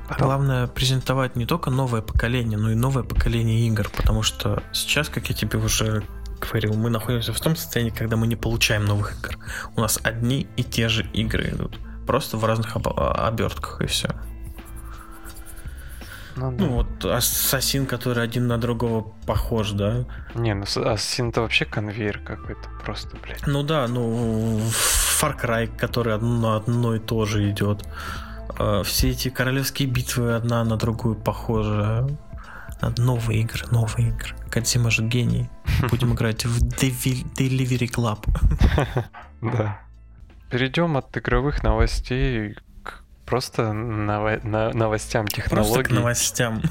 [0.09, 5.09] Потом- Главное презентовать не только новое поколение, но и новое поколение игр, потому что сейчас,
[5.09, 6.05] как я тебе уже
[6.41, 9.39] говорил, мы находимся в том состоянии, когда мы не получаем новых игр.
[9.77, 11.79] У нас одни и те же игры идут.
[12.07, 14.09] Просто в разных об- обертках и все.
[16.37, 16.65] Ну, да.
[16.65, 20.05] Ну вот Ассасин, который один на другого похож, да?
[20.35, 23.47] Не, ну Ассасин это вообще конвейер какой-то просто, блядь.
[23.47, 24.59] Ну да, ну
[25.21, 27.85] Far Cry, который одно на одно и то же идет.
[28.59, 32.07] Э, Все эти королевские битвы одна на другую похожи.
[32.81, 34.35] А, Новые игры, новые игры.
[34.51, 35.49] Кадзима же гений.
[35.91, 38.25] Будем играть в Delivery Club.
[39.43, 39.81] Да.
[40.51, 45.95] Перейдем от игровых новостей к просто ново- на- новостям Просто к технологий.
[45.95, 46.63] новостям,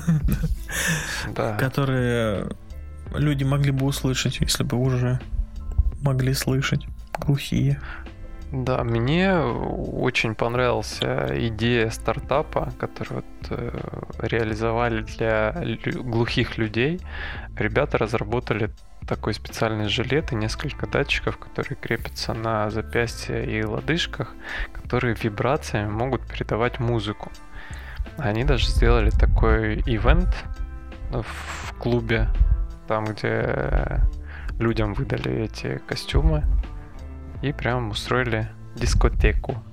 [1.35, 1.55] Да.
[1.57, 2.49] которые
[3.13, 5.19] люди могли бы услышать, если бы уже
[6.01, 6.85] могли слышать.
[7.19, 7.79] Глухие.
[8.55, 13.79] Да, мне очень понравился идея стартапа, который вот, э,
[14.19, 15.51] реализовали для
[15.93, 17.01] глухих людей.
[17.57, 18.69] Ребята разработали
[19.05, 24.33] такой специальный жилет и несколько датчиков, которые крепятся на запястье и лодыжках,
[24.71, 27.33] которые вибрациями могут передавать музыку.
[28.17, 30.33] Они даже сделали такой ивент
[31.11, 32.29] в клубе,
[32.87, 33.99] там, где
[34.59, 36.45] людям выдали эти костюмы
[37.45, 39.63] и прям устроили дискотеку.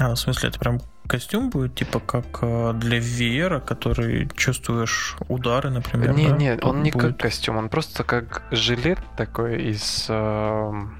[0.00, 5.70] А, в смысле, это прям костюм будет, типа как э, для VR, который чувствуешь удары,
[5.70, 6.12] например.
[6.14, 6.36] не, да?
[6.36, 7.02] не, Тут он не будет.
[7.02, 10.06] как костюм, он просто как жилет такой из...
[10.08, 10.98] эм,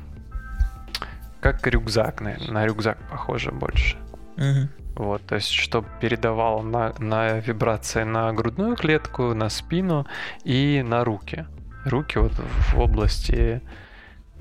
[1.40, 3.96] как рюкзак, наверное, на рюкзак похоже больше.
[4.36, 4.68] Мгм.
[4.94, 10.06] Вот, то есть, чтобы передавал на, на вибрации на грудную клетку, на спину
[10.42, 11.46] и на руки.
[11.84, 13.62] Руки вот в области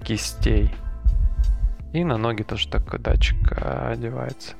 [0.03, 0.73] кистей.
[1.97, 4.53] И на ноги тоже такой датчик а, одевается.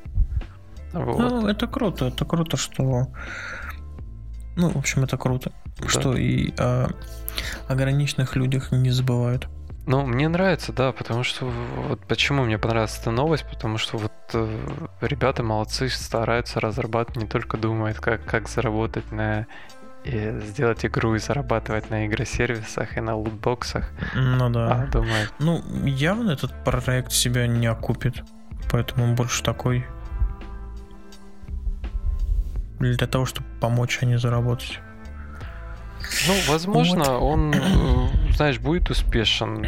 [0.92, 1.20] Вот.
[1.20, 3.10] Ну, это круто, это круто, что...
[4.56, 5.88] Ну, в общем, это круто, Да.
[5.88, 6.90] что и о
[7.68, 9.48] ограниченных людях не забывают.
[9.86, 14.12] Ну, мне нравится, да, потому что вот почему мне понравилась эта новость, потому что вот
[14.34, 19.46] э, ребята молодцы, стараются разрабатывать, не только думают, как, как заработать на
[20.08, 24.84] и сделать игру и зарабатывать на игросервисах и на лутбоксах, Ну да.
[24.84, 28.24] а думают, Ну, явно этот проект себя не окупит,
[28.72, 29.86] поэтому он больше такой
[32.80, 34.80] для того, чтобы помочь, а не заработать.
[36.28, 39.68] ну, возможно, он, э, знаешь, будет успешен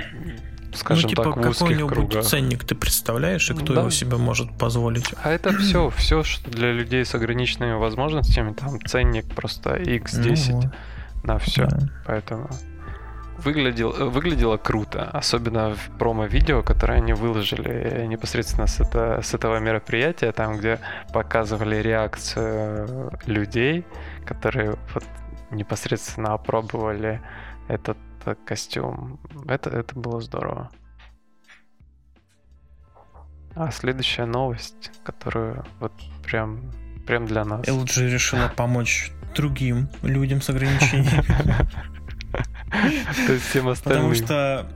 [0.73, 2.23] скажем ну, типа, так, в узких какой-нибудь кругах.
[2.25, 3.81] ценник ты представляешь, и кто Да.
[3.81, 5.13] его себе может позволить?
[5.23, 10.71] А это все, все, что для людей с ограниченными возможностями, там ценник просто X10 Ну,
[11.23, 11.65] на все.
[11.67, 11.79] да.
[12.05, 12.49] Поэтому
[13.37, 19.59] выглядел, э, выглядело круто, особенно в промо-видео, которое они выложили непосредственно с, это, с этого
[19.59, 20.79] мероприятия, там, где
[21.13, 23.85] показывали реакцию людей,
[24.25, 25.03] которые вот
[25.51, 27.21] непосредственно опробовали
[27.69, 27.97] этот
[28.31, 29.19] э, костюм.
[29.47, 30.69] Это, это было здорово.
[33.55, 35.91] А следующая новость, которую вот
[36.23, 36.71] прям,
[37.05, 37.67] прям для нас.
[37.67, 41.25] LG решила помочь другим людям с ограничениями.
[43.25, 44.11] То есть всем остальным.
[44.11, 44.67] Потому что,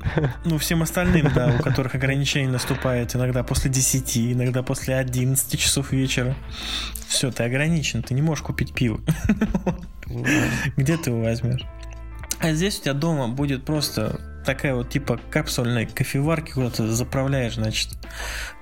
[0.46, 5.92] ну, всем остальным, да, у которых ограничение наступает иногда после 10, иногда после 11 часов
[5.92, 6.36] вечера.
[7.08, 9.00] Все, ты ограничен, ты не можешь купить пиво.
[10.76, 11.64] Где ты его возьмешь?
[12.44, 17.56] А здесь у тебя дома будет просто такая вот типа капсульной кофеварки, куда ты заправляешь,
[17.56, 17.92] значит,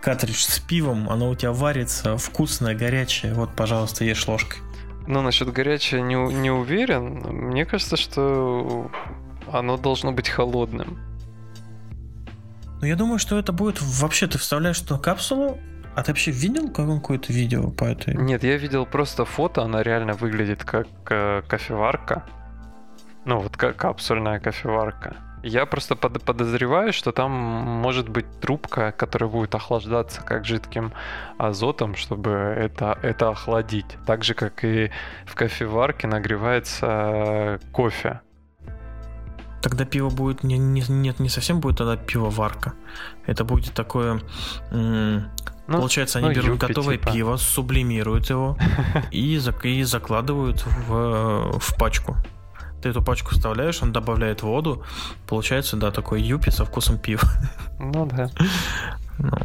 [0.03, 3.33] картридж с пивом, оно у тебя варится, вкусное, горячее.
[3.33, 4.59] Вот, пожалуйста, ешь ложкой.
[5.07, 7.23] Ну, насчет горячего не, не уверен.
[7.49, 8.91] Мне кажется, что
[9.51, 10.99] оно должно быть холодным.
[12.81, 15.57] Ну, я думаю, что это будет вообще, ты вставляешь туда капсулу,
[15.95, 18.13] а ты вообще видел какое-то видео по этой?
[18.13, 22.25] Нет, я видел просто фото, она реально выглядит как э, кофеварка.
[23.25, 25.15] Ну, вот как капсульная кофеварка.
[25.43, 30.91] Я просто под- подозреваю, что там может быть трубка, которая будет охлаждаться как жидким
[31.39, 33.97] азотом, чтобы это, это охладить.
[34.05, 34.91] Так же, как и
[35.25, 38.21] в кофеварке нагревается э, кофе.
[39.63, 42.73] Тогда пиво будет не, не- нет, не совсем будет тогда пивоварка.
[43.27, 44.19] Это будет такое.
[44.71, 45.29] м,
[45.67, 47.11] Ну, получается, они ну, берут юпи готовое типа.
[47.13, 48.57] пиво, сублимируют его
[49.11, 52.15] и, зак- и закладывают в, в пачку.
[52.81, 54.83] Ты эту пачку вставляешь, он добавляет воду.
[55.27, 57.27] Получается, да, такой юпи со вкусом пива.
[57.79, 58.29] Ну да.
[59.17, 59.37] Ну.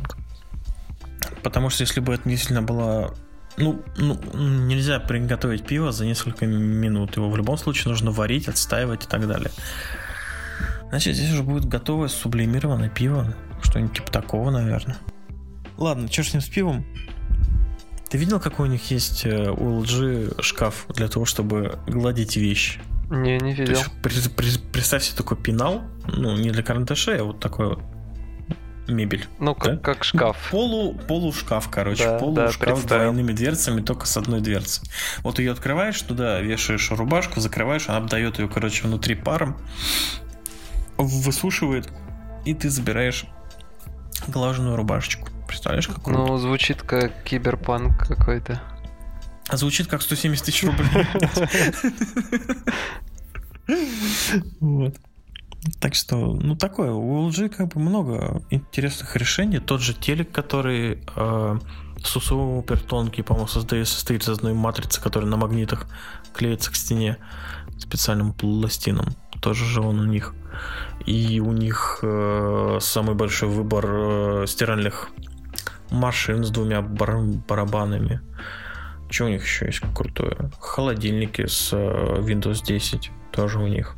[1.43, 3.15] Потому что если бы это действительно было...
[3.57, 7.17] Ну, ну, нельзя приготовить пиво за несколько минут.
[7.17, 9.51] Его в любом случае нужно варить, отстаивать и так далее.
[10.91, 13.35] Значит, здесь уже будет готовое сублимированное пиво.
[13.63, 14.99] Что-нибудь типа такого, наверное.
[15.79, 16.85] Ладно, ж с ним с пивом?
[18.09, 22.81] Ты видел, какой у них есть э, у LG шкаф для того, чтобы гладить вещи?
[23.11, 23.75] Не, не То видел.
[23.75, 27.81] есть, при- при- представь себе такой пенал, ну, не для карандашей, а вот такой вот
[28.89, 29.27] мебель.
[29.39, 29.81] Ну, как, Да?
[29.95, 30.37] как шкаф.
[30.51, 32.05] Полу, полушкаф, короче.
[32.05, 33.13] Да, да, полушкаф с представил.
[33.13, 34.89] двойными дверцами, только с одной дверцей.
[35.23, 39.57] Вот ее открываешь, туда вешаешь рубашку, закрываешь, она обдает ее, короче, внутри паром,
[40.99, 41.89] высушивает,
[42.45, 43.27] и ты забираешь
[44.29, 45.29] глаженную рубашечку.
[45.47, 46.19] Представляешь, как круто?
[46.21, 48.61] Ну, звучит как киберпанк какой-то.
[49.49, 51.07] А звучит как 170 тысяч рублей.
[54.61, 54.97] Вот.
[55.81, 59.59] Так что, ну такое, у LG как бы много интересных решений.
[59.59, 61.59] Тот же телек, который э,
[62.05, 65.87] супер тонкий, по-моему, создает, состоит из одной матрицы, которая на магнитах
[66.33, 67.17] клеится к стене
[67.79, 69.17] специальным пластином.
[69.41, 70.35] Тоже же он у них.
[71.05, 75.11] И у них э, самый большой выбор э, стиральных
[75.91, 78.21] машин с двумя бар- барабанами.
[79.09, 80.51] Что у них еще есть крутое?
[80.59, 81.77] Холодильники с э,
[82.21, 83.97] Windows 10 тоже у них.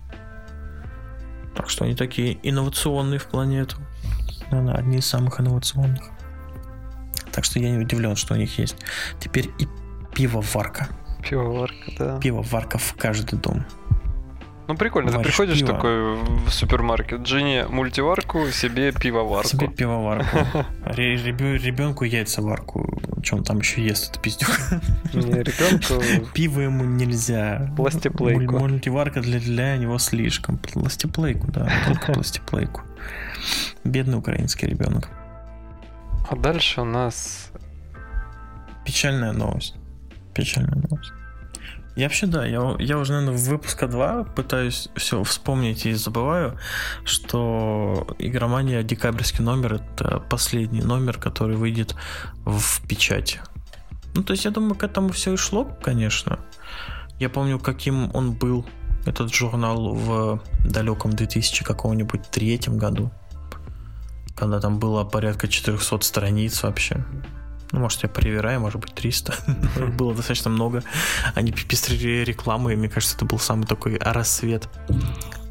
[1.54, 3.82] Так что они такие инновационные в плане этого.
[4.50, 6.04] Наверное, одни из самых инновационных.
[7.32, 8.76] Так что я не удивлен, что у них есть.
[9.20, 9.68] Теперь и
[10.14, 10.88] пивоварка.
[11.28, 12.18] Пивоварка, да.
[12.20, 13.64] Пивоварка в каждый дом.
[14.68, 15.10] Ну, прикольно.
[15.10, 15.72] Ты Варишь приходишь пиво.
[15.72, 19.48] такой в супермаркет, жене мультиварку, себе пивоварку.
[19.48, 20.36] Себе пивоварку.
[20.84, 23.00] Ребенку яйцеварку.
[23.22, 24.50] Чем он там еще ест, это пиздюк.
[25.14, 27.72] Не, ребенку Пиво ему нельзя.
[27.76, 28.56] Пластиплейку.
[28.56, 30.58] Муль- Мультиварка для, для него слишком.
[30.58, 32.82] Пластиплейку, да, только пластиплейку.
[33.84, 35.08] Бедный украинский ребенок.
[36.28, 37.50] А дальше у нас...
[38.84, 39.76] Печальная новость.
[40.34, 41.12] Печальная новость.
[41.98, 46.56] Я вообще, да, я, я уже, наверное, в выпуска 2 пытаюсь все вспомнить и забываю,
[47.02, 51.96] что игромания декабрьский номер это последний номер, который выйдет
[52.44, 53.40] в печати.
[54.14, 56.38] Ну, то есть, я думаю, к этому все и шло, конечно.
[57.18, 58.64] Я помню, каким он был,
[59.04, 63.10] этот журнал, в далеком 2000 какого-нибудь третьем году.
[64.36, 67.04] Когда там было порядка 400 страниц вообще.
[67.72, 69.34] Ну, может, я привираю, может быть, 300.
[69.98, 70.82] Было достаточно много.
[71.34, 74.68] Они пестрили рекламой, и мне кажется, это был самый такой рассвет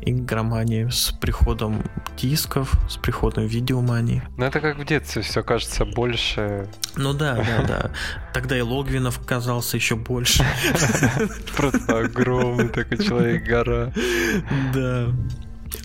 [0.09, 1.83] игромании с приходом
[2.17, 4.23] дисков, с приходом видеомании.
[4.37, 6.67] Ну, это как в детстве, все кажется больше.
[6.95, 7.91] Ну да, да, да.
[8.33, 10.45] Тогда и Логвинов казался еще больше.
[11.57, 13.91] Просто огромный такой человек-гора.
[14.73, 15.07] Да.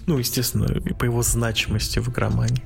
[0.06, 2.62] Ну, естественно, и по его значимости в игромании.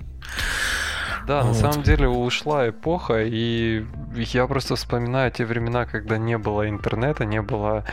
[1.27, 1.49] Да, вот.
[1.49, 7.25] на самом деле ушла эпоха, и я просто вспоминаю те времена, когда не было интернета,
[7.25, 7.85] не было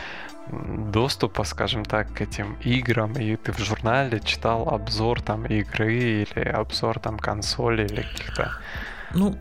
[0.91, 6.39] доступа, скажем так, к этим играм, и ты в журнале читал обзор там игры или
[6.41, 8.51] обзор там консоли или каких-то...
[9.13, 9.35] Ну,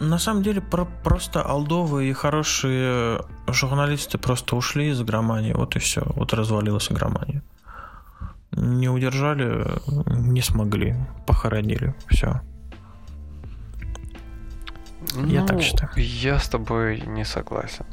[0.00, 5.78] на самом деле про просто алдовые и хорошие журналисты просто ушли из игромании, вот и
[5.78, 7.42] все, вот развалилась игромания.
[8.52, 9.66] Не удержали,
[10.06, 10.96] не смогли,
[11.26, 12.40] похоронили, все.
[15.14, 15.90] Ну, я так считаю.
[15.96, 17.84] Я с тобой не согласен.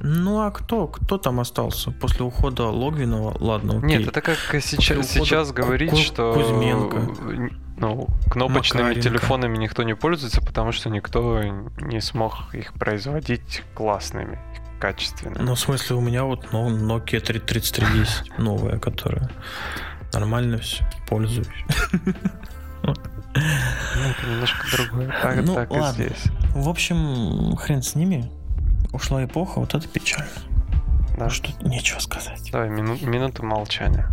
[0.00, 0.86] Ну а кто?
[0.86, 3.36] Кто там остался после ухода Логвинова?
[3.40, 3.98] Ладно, окей.
[3.98, 7.50] Нет, это как сейчас, сейчас говорить, Ку- что Кузьменко.
[7.78, 9.08] ну, кнопочными Макаренко.
[9.08, 11.42] телефонами никто не пользуется, потому что никто
[11.80, 14.38] не смог их производить классными,
[14.78, 15.42] качественными.
[15.42, 19.30] Ну, в смысле, у меня вот ну, Nokia 3310 новая, которая
[20.12, 21.48] нормально все, пользуюсь.
[23.34, 25.08] Ну, это немножко другое.
[25.22, 26.02] Так, ну, так ладно.
[26.02, 26.24] и здесь.
[26.54, 28.30] В общем, хрен с ними
[28.92, 30.28] ушла эпоха, вот это печально.
[31.18, 31.30] Да.
[31.30, 32.40] Что нечего сказать.
[32.52, 34.08] Давай, мину, минуту молчания.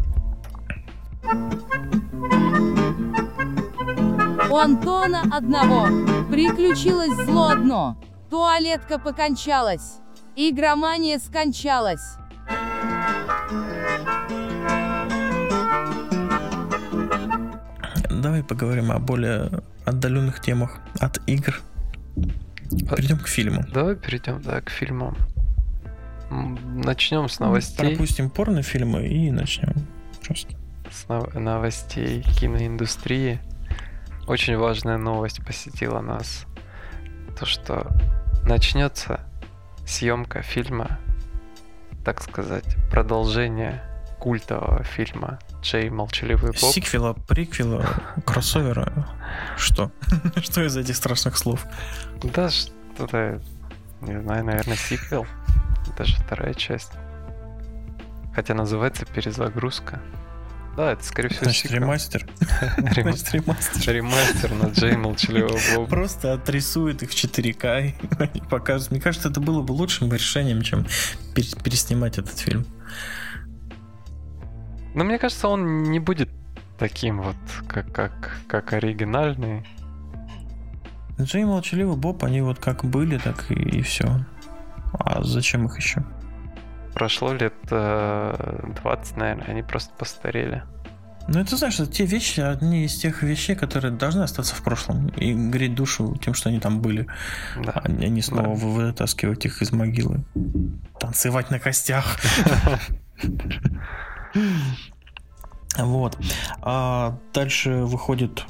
[4.50, 5.86] У Антона одного
[6.30, 7.98] приключилось зло одно.
[8.30, 10.00] Туалетка покончалась.
[10.36, 12.18] Игромания скончалась.
[18.42, 21.62] Давай поговорим о более отдаленных темах от игр.
[22.72, 23.64] Перейдем к фильму.
[23.72, 25.16] Давай перейдем, да, к фильмам.
[26.32, 27.90] Начнем с новостей.
[27.90, 29.74] Пропустим порнофильмы и начнем
[30.26, 30.56] просто.
[30.90, 33.40] С новостей киноиндустрии.
[34.28, 36.46] Очень важная новость посетила нас.
[37.40, 37.92] То, что
[38.44, 39.20] начнется
[39.86, 41.00] съемка фильма,
[42.04, 43.84] так сказать, продолжение
[44.22, 46.72] культового фильма Джей Молчаливый Боб.
[46.72, 47.84] Сиквела, приквела,
[48.26, 49.08] кроссовера.
[49.58, 49.92] Что?
[50.44, 51.66] Что из этих страшных слов?
[52.24, 53.42] Да, что-то,
[54.02, 55.26] не знаю, наверное, сиквел.
[55.98, 56.92] Даже вторая часть.
[58.36, 60.00] Хотя называется перезагрузка.
[60.78, 61.82] Да, это, скорее всего, Значит, сиквел.
[61.82, 62.28] ремастер.
[62.78, 63.96] Значит, ремастер.
[63.96, 65.90] Ремастер на Джей Молчаливого Боба.
[65.90, 68.92] Просто отрисует их в 4К и покажет.
[68.92, 70.86] Мне кажется, это было бы лучшим решением, чем
[71.34, 72.68] переснимать этот фильм.
[74.94, 76.30] Но мне кажется, он не будет
[76.78, 77.36] таким вот,
[77.68, 79.66] как, как, как оригинальный.
[81.20, 84.26] Джей Молчаливый Боб, они вот как были, так и, и все.
[84.94, 86.04] А зачем их еще?
[86.94, 90.64] Прошло лет э, 20, наверное, они просто постарели.
[91.28, 95.08] Ну, это знаешь, это те вещи, одни из тех вещей, которые должны остаться в прошлом
[95.10, 97.08] и греть душу тем, что они там были.
[97.64, 97.74] Да.
[97.84, 98.66] А не снова да.
[98.66, 100.24] вытаскивать их из могилы.
[101.00, 102.18] Танцевать на костях.
[105.78, 106.18] Вот.
[106.62, 108.46] А дальше выходит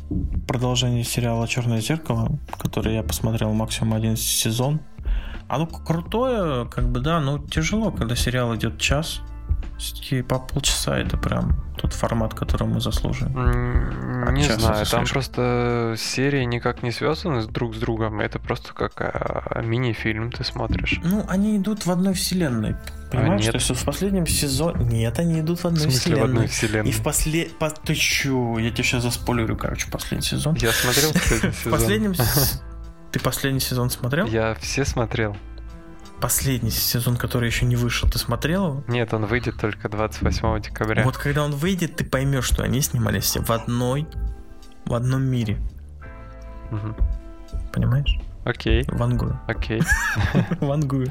[0.48, 4.80] продолжение сериала Черное зеркало, который я посмотрел максимум один сезон.
[5.48, 9.22] Оно крутое, как бы, да, но тяжело, когда сериал идет час.
[9.82, 14.32] Все-таки по полчаса это прям тот формат, который мы заслуживаем.
[14.32, 18.20] Не знаю, там просто серии никак не связаны друг с другом.
[18.20, 21.00] Это просто как а, мини-фильм ты смотришь.
[21.04, 22.76] Ну, они идут в одной вселенной.
[23.12, 23.52] Понимаешь, а, нет.
[23.54, 24.86] то есть в последнем сезоне...
[24.86, 26.22] Нет, они идут в одной в смысле, вселенной.
[26.22, 26.90] в одной вселенной?
[26.90, 27.46] И в после...
[27.60, 27.72] По...
[27.72, 28.60] Ты чё?
[28.60, 30.56] Я тебе сейчас заспойлерю, короче, последний сезон.
[30.56, 31.72] Я смотрел последний сезон.
[31.72, 32.14] В последнем...
[33.12, 34.28] Ты последний сезон смотрел?
[34.28, 35.36] Я все смотрел
[36.22, 38.84] последний сезон, который еще не вышел, ты смотрел его?
[38.88, 41.04] Нет, он выйдет только 28 декабря.
[41.04, 44.08] Вот когда он выйдет, ты поймешь, что они снимались все в одной,
[44.86, 45.58] в одном мире.
[46.72, 46.96] Угу.
[47.74, 48.18] Понимаешь?
[48.46, 48.86] Окей.
[48.88, 49.40] Вангую.
[49.48, 49.82] Окей.
[50.62, 51.10] Вангую.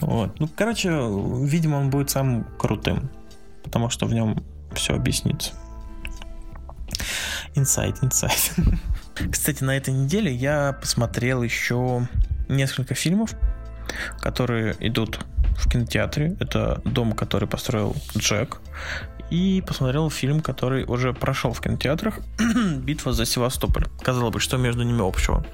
[0.00, 0.38] Вот.
[0.38, 3.10] Ну, короче, видимо, он будет самым крутым,
[3.64, 4.42] потому что в нем
[4.74, 5.52] все объяснится.
[7.54, 8.52] Инсайт, инсайт.
[9.30, 12.06] Кстати, на этой неделе я посмотрел еще
[12.48, 13.34] несколько фильмов,
[14.20, 15.20] которые идут
[15.56, 16.36] в кинотеатре.
[16.40, 18.60] Это дом, который построил Джек.
[19.30, 22.20] И посмотрел фильм, который уже прошел в кинотеатрах.
[22.78, 23.86] Битва за Севастополь.
[24.02, 25.44] Казалось бы, что между ними общего?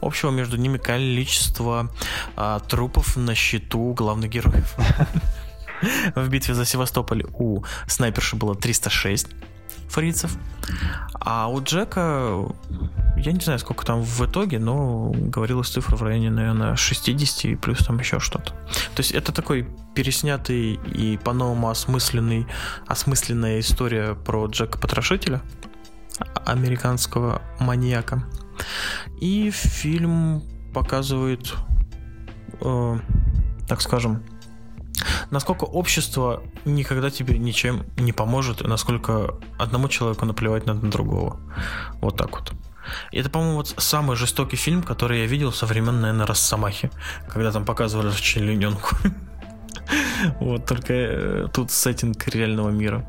[0.00, 1.90] Общего между ними количество
[2.36, 4.76] а, трупов на счету главных героев.
[6.14, 9.28] В битве за Севастополь у снайперши было 306
[9.88, 10.36] фрицев.
[11.20, 12.46] А у Джека,
[13.16, 17.54] я не знаю, сколько там в итоге, но говорилась цифра в районе, наверное, 60 и
[17.56, 18.52] плюс там еще что-то.
[18.52, 22.46] То есть это такой переснятый и по-новому осмысленный,
[22.86, 25.40] осмысленная история про Джека Потрошителя,
[26.44, 28.24] американского маньяка.
[29.20, 30.42] И фильм
[30.74, 31.54] показывает,
[32.60, 32.98] э,
[33.68, 34.22] так скажем,
[35.30, 41.40] насколько общество никогда тебе ничем не поможет, насколько одному человеку наплевать на другого.
[42.00, 42.52] Вот так вот.
[43.10, 46.90] И это, по-моему, вот самый жестокий фильм, который я видел со времен, наверное, Росомахи,
[47.28, 48.96] когда там показывали расчлененку.
[50.40, 53.06] Вот, только э, тут сеттинг реального мира.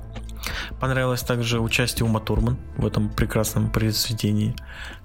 [0.80, 4.56] Понравилось также участие Ума Турман в этом прекрасном произведении,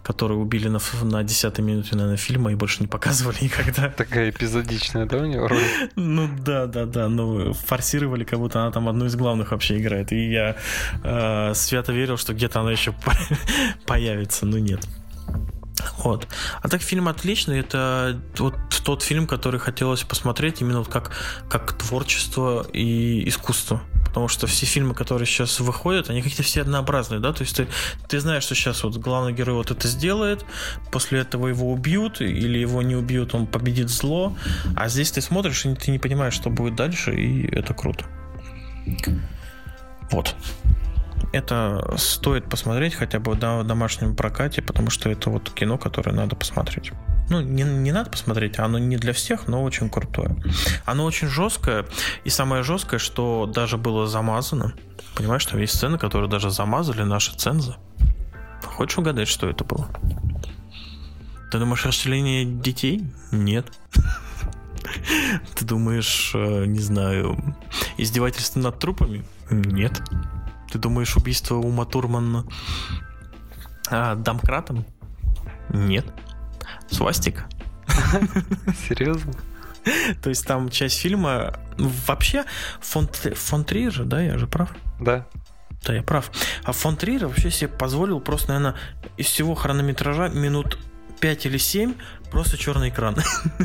[0.02, 3.88] которое убили на, на 10 минуте, наверное, фильма и больше не показывали никогда.
[3.88, 5.62] Такая эпизодичная, да, у нее роль?
[5.96, 10.12] Ну да, да, да, ну форсировали, как будто она там одну из главных вообще играет.
[10.12, 10.56] И я
[11.04, 12.94] э, свято верил, что где-то она еще
[13.86, 14.86] появится, но нет.
[15.98, 16.28] Вот.
[16.60, 17.60] А так фильм отличный.
[17.60, 18.54] Это вот
[18.84, 21.12] тот фильм, который хотелось посмотреть именно вот как,
[21.48, 23.80] как творчество и искусство.
[24.12, 27.32] Потому что все фильмы, которые сейчас выходят, они какие-то все однообразные, да?
[27.32, 27.66] То есть ты,
[28.08, 30.44] ты знаешь, что сейчас вот главный герой вот это сделает,
[30.90, 34.36] после этого его убьют, или его не убьют, он победит зло.
[34.76, 38.04] А здесь ты смотришь, и ты не понимаешь, что будет дальше, и это круто.
[40.10, 40.36] Вот
[41.32, 46.36] это стоит посмотреть хотя бы в домашнем прокате, потому что это вот кино, которое надо
[46.36, 46.92] посмотреть.
[47.30, 50.36] Ну, не, не надо посмотреть, оно не для всех, но очень крутое.
[50.84, 51.86] Оно очень жесткое,
[52.24, 54.74] и самое жесткое, что даже было замазано.
[55.14, 57.74] Понимаешь, там есть сцены, которые даже замазали наши цензы.
[58.62, 59.88] Хочешь угадать, что это было?
[61.50, 63.04] Ты думаешь, расселение детей?
[63.30, 63.66] Нет.
[65.54, 67.56] Ты думаешь, э, не знаю,
[67.98, 69.24] издевательство над трупами?
[69.50, 70.02] Нет.
[70.72, 72.48] Ты думаешь, убийство Ума Турман
[73.90, 74.86] а, домкратом?
[75.68, 76.06] Нет.
[76.90, 77.44] Свастика.
[78.88, 79.34] Серьезно?
[80.22, 81.52] То есть там часть фильма...
[82.06, 82.44] Вообще,
[82.80, 84.70] фон, фон Триер, да, я же прав?
[84.98, 85.26] Да.
[85.84, 86.30] Да, я прав.
[86.64, 88.76] А фон Триер вообще себе позволил просто, наверное,
[89.18, 90.78] из всего хронометража минут
[91.20, 91.94] 5 или 7
[92.30, 93.16] просто черный экран.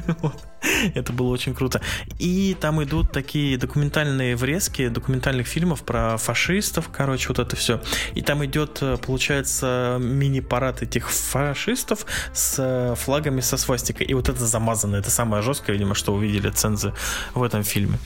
[0.96, 1.82] Это было очень круто.
[2.20, 7.82] И там идут такие документальные врезки документальных фильмов про фашистов, короче, вот это все.
[8.16, 14.08] И там идет, э, получается, мини-парад этих фашистов с э, флагами со свастикой.
[14.08, 14.96] И вот это замазано.
[14.96, 16.94] Это самое жесткое, видимо, что увидели цензы
[17.34, 18.00] в этом фильме.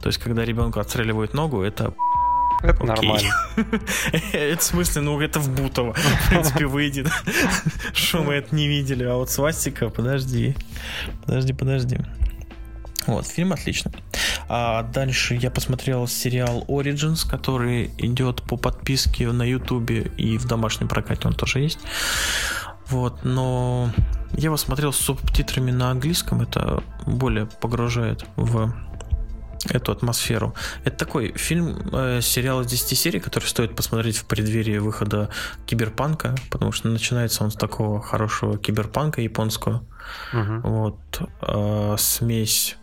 [0.00, 1.94] То есть, когда ребенку отстреливают ногу, это
[2.62, 2.86] это Окей.
[2.86, 3.34] нормально.
[4.32, 5.94] Это в смысле, ну это в Бутово.
[5.94, 7.08] В принципе, выйдет.
[7.92, 9.04] Что мы это не видели.
[9.04, 10.56] А вот свастика, подожди.
[11.24, 11.98] Подожди, подожди.
[13.06, 13.92] Вот, фильм отличный.
[14.48, 20.88] А дальше я посмотрел сериал Origins, который идет по подписке на Ютубе и в домашнем
[20.88, 21.78] прокате он тоже есть.
[22.88, 23.90] Вот, но
[24.32, 28.74] я его смотрел с субтитрами на английском, это более погружает в
[29.70, 30.54] эту атмосферу.
[30.84, 35.30] Это такой фильм, э, сериал из 10 серий, который стоит посмотреть в преддверии выхода
[35.66, 39.84] киберпанка, потому что начинается он с такого хорошего киберпанка японского.
[40.32, 40.68] Угу.
[40.68, 40.98] Вот.
[41.42, 42.76] Э, смесь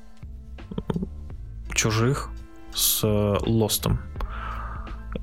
[1.73, 2.29] чужих
[2.73, 3.99] с лостом.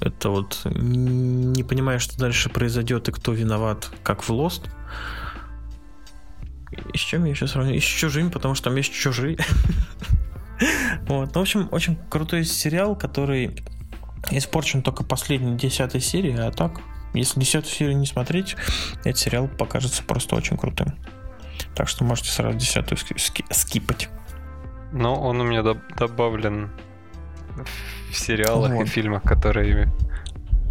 [0.00, 4.68] Это вот не понимаешь, что дальше произойдет и кто виноват, как в Lost.
[6.92, 7.74] И с чем я сейчас сравню?
[7.74, 9.38] И с чужими, потому что там есть чужие.
[11.08, 11.34] Вот.
[11.34, 13.62] Ну, в общем, очень крутой сериал, который
[14.30, 16.80] испорчен только последней десятой серии, а так,
[17.14, 18.56] если десятую серию не смотреть,
[19.04, 20.94] этот сериал покажется просто очень крутым.
[21.74, 24.08] Так что можете сразу десятую ски- скипать.
[24.92, 26.70] Но он у меня добавлен
[28.10, 28.82] в сериалах вот.
[28.82, 29.90] и фильмах, которые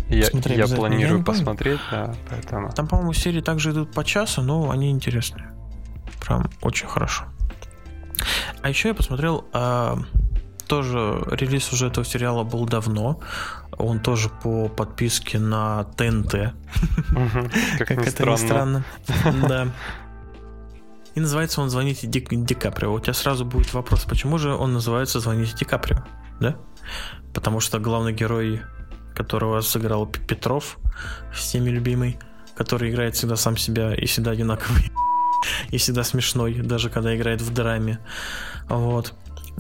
[0.10, 2.72] я, Смотри, я планирую я посмотреть, да, поэтому.
[2.74, 5.54] Там, по-моему, серии также идут по часу, но они интересные.
[6.20, 7.26] Прям очень хорошо.
[8.64, 9.98] А еще я посмотрел, а,
[10.68, 13.20] тоже релиз уже этого сериала был давно.
[13.78, 16.54] Он тоже по подписке на ТНТ.
[17.80, 18.86] Как это ни странно.
[19.50, 19.68] Да.
[21.14, 22.94] И называется он «Звоните Ди, Ди Каприо».
[22.94, 26.06] У тебя сразу будет вопрос, почему же он называется «Звоните Ди Каприо»,
[26.40, 26.56] да?
[27.34, 28.62] Потому что главный герой,
[29.14, 30.78] которого сыграл Петров,
[31.34, 32.18] всеми любимый,
[32.56, 34.90] который играет всегда сам себя и всегда одинаковый
[35.70, 38.00] и всегда смешной, даже когда играет в драме.
[38.68, 39.14] Вот.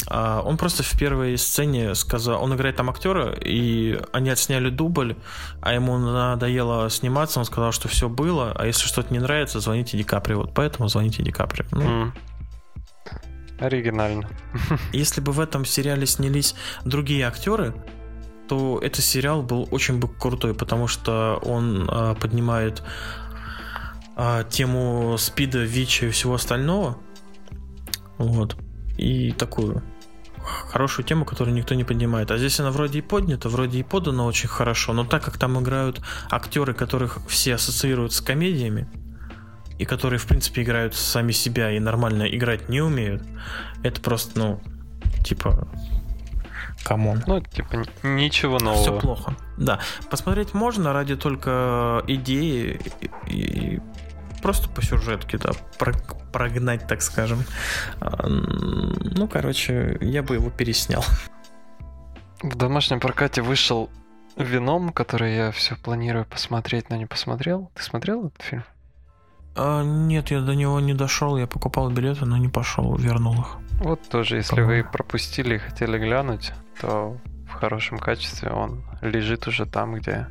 [0.07, 5.15] А он просто в первой сцене сказал, он играет там актера, и они отсняли дубль,
[5.61, 9.98] а ему надоело сниматься, он сказал, что все было, а если что-то не нравится, звоните
[9.98, 10.40] Ди Каприо.
[10.40, 11.65] Вот поэтому звоните Ди Каприо.
[11.72, 12.11] Ну, mm.
[13.60, 14.28] Оригинально.
[14.94, 17.76] Если бы в этом сериале снялись другие актеры,
[18.48, 22.82] то этот сериал был очень бы крутой, потому что он э, поднимает
[24.15, 26.98] а, тему спида, ВИЧа и всего остального.
[28.18, 28.57] Вот.
[29.02, 29.82] И такую
[30.69, 32.32] хорошую тему, которую никто не поднимает.
[32.32, 35.60] А здесь она вроде и поднята, вроде и подана очень хорошо, но так как там
[35.60, 38.88] играют актеры, которых все ассоциируют с комедиями,
[39.80, 43.23] и которые, в принципе, играют сами себя и нормально играть не умеют,
[43.84, 44.61] это просто, ну,
[45.26, 45.68] типа,
[46.84, 47.24] come on.
[47.26, 48.99] Ну, типа, ничего Все нового.
[48.99, 49.36] плохо.
[49.57, 49.80] Да,
[50.11, 52.80] посмотреть можно ради только идеи
[53.28, 53.80] и, и
[54.44, 55.95] просто по сюжетке, да, про-
[56.32, 57.44] прогнать, так скажем.
[57.99, 61.03] А, Ну, короче, я бы его переснял.
[62.41, 63.90] В домашнем прокате вышел
[64.38, 67.70] Вином, который я все планирую посмотреть, но не посмотрел.
[67.76, 68.64] Ты смотрел этот фильм?
[69.56, 73.58] А, нет, я до него не дошел, я покупал билеты, но не пошел, вернул их.
[73.84, 74.91] Вот тоже, если вы По-моему.
[74.91, 77.18] пропустили и хотели глянуть, то
[77.49, 80.28] в хорошем качестве он лежит уже там, где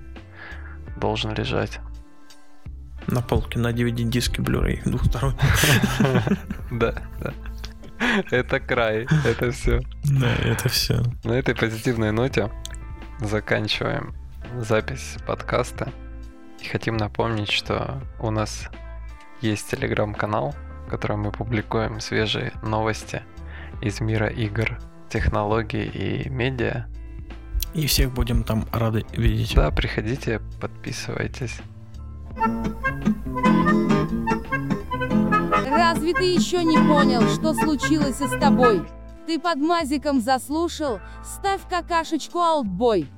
[0.96, 1.80] должен лежать.
[3.10, 5.38] На полке на DVD-диске Blu-ray двухсторонний.
[6.70, 7.34] Да, да.
[8.30, 9.80] Это край, это все.
[10.04, 11.02] Да, это все.
[11.24, 12.50] На этой позитивной ноте
[13.20, 14.14] заканчиваем
[14.58, 15.92] запись подкаста.
[16.60, 18.68] И хотим напомнить, что у нас
[19.40, 20.54] есть телеграм-канал,
[20.86, 23.22] в котором мы публикуем свежие новости
[23.80, 24.78] из мира игр,
[25.08, 26.86] технологий и медиа.
[27.74, 29.54] И всех будем там рады видеть.
[29.54, 31.60] Да, приходите, подписывайтесь.
[35.68, 38.82] Разве ты еще не понял, что случилось с тобой?
[39.26, 41.00] Ты под мазиком заслушал?
[41.24, 43.08] Ставь какашечку аутбой.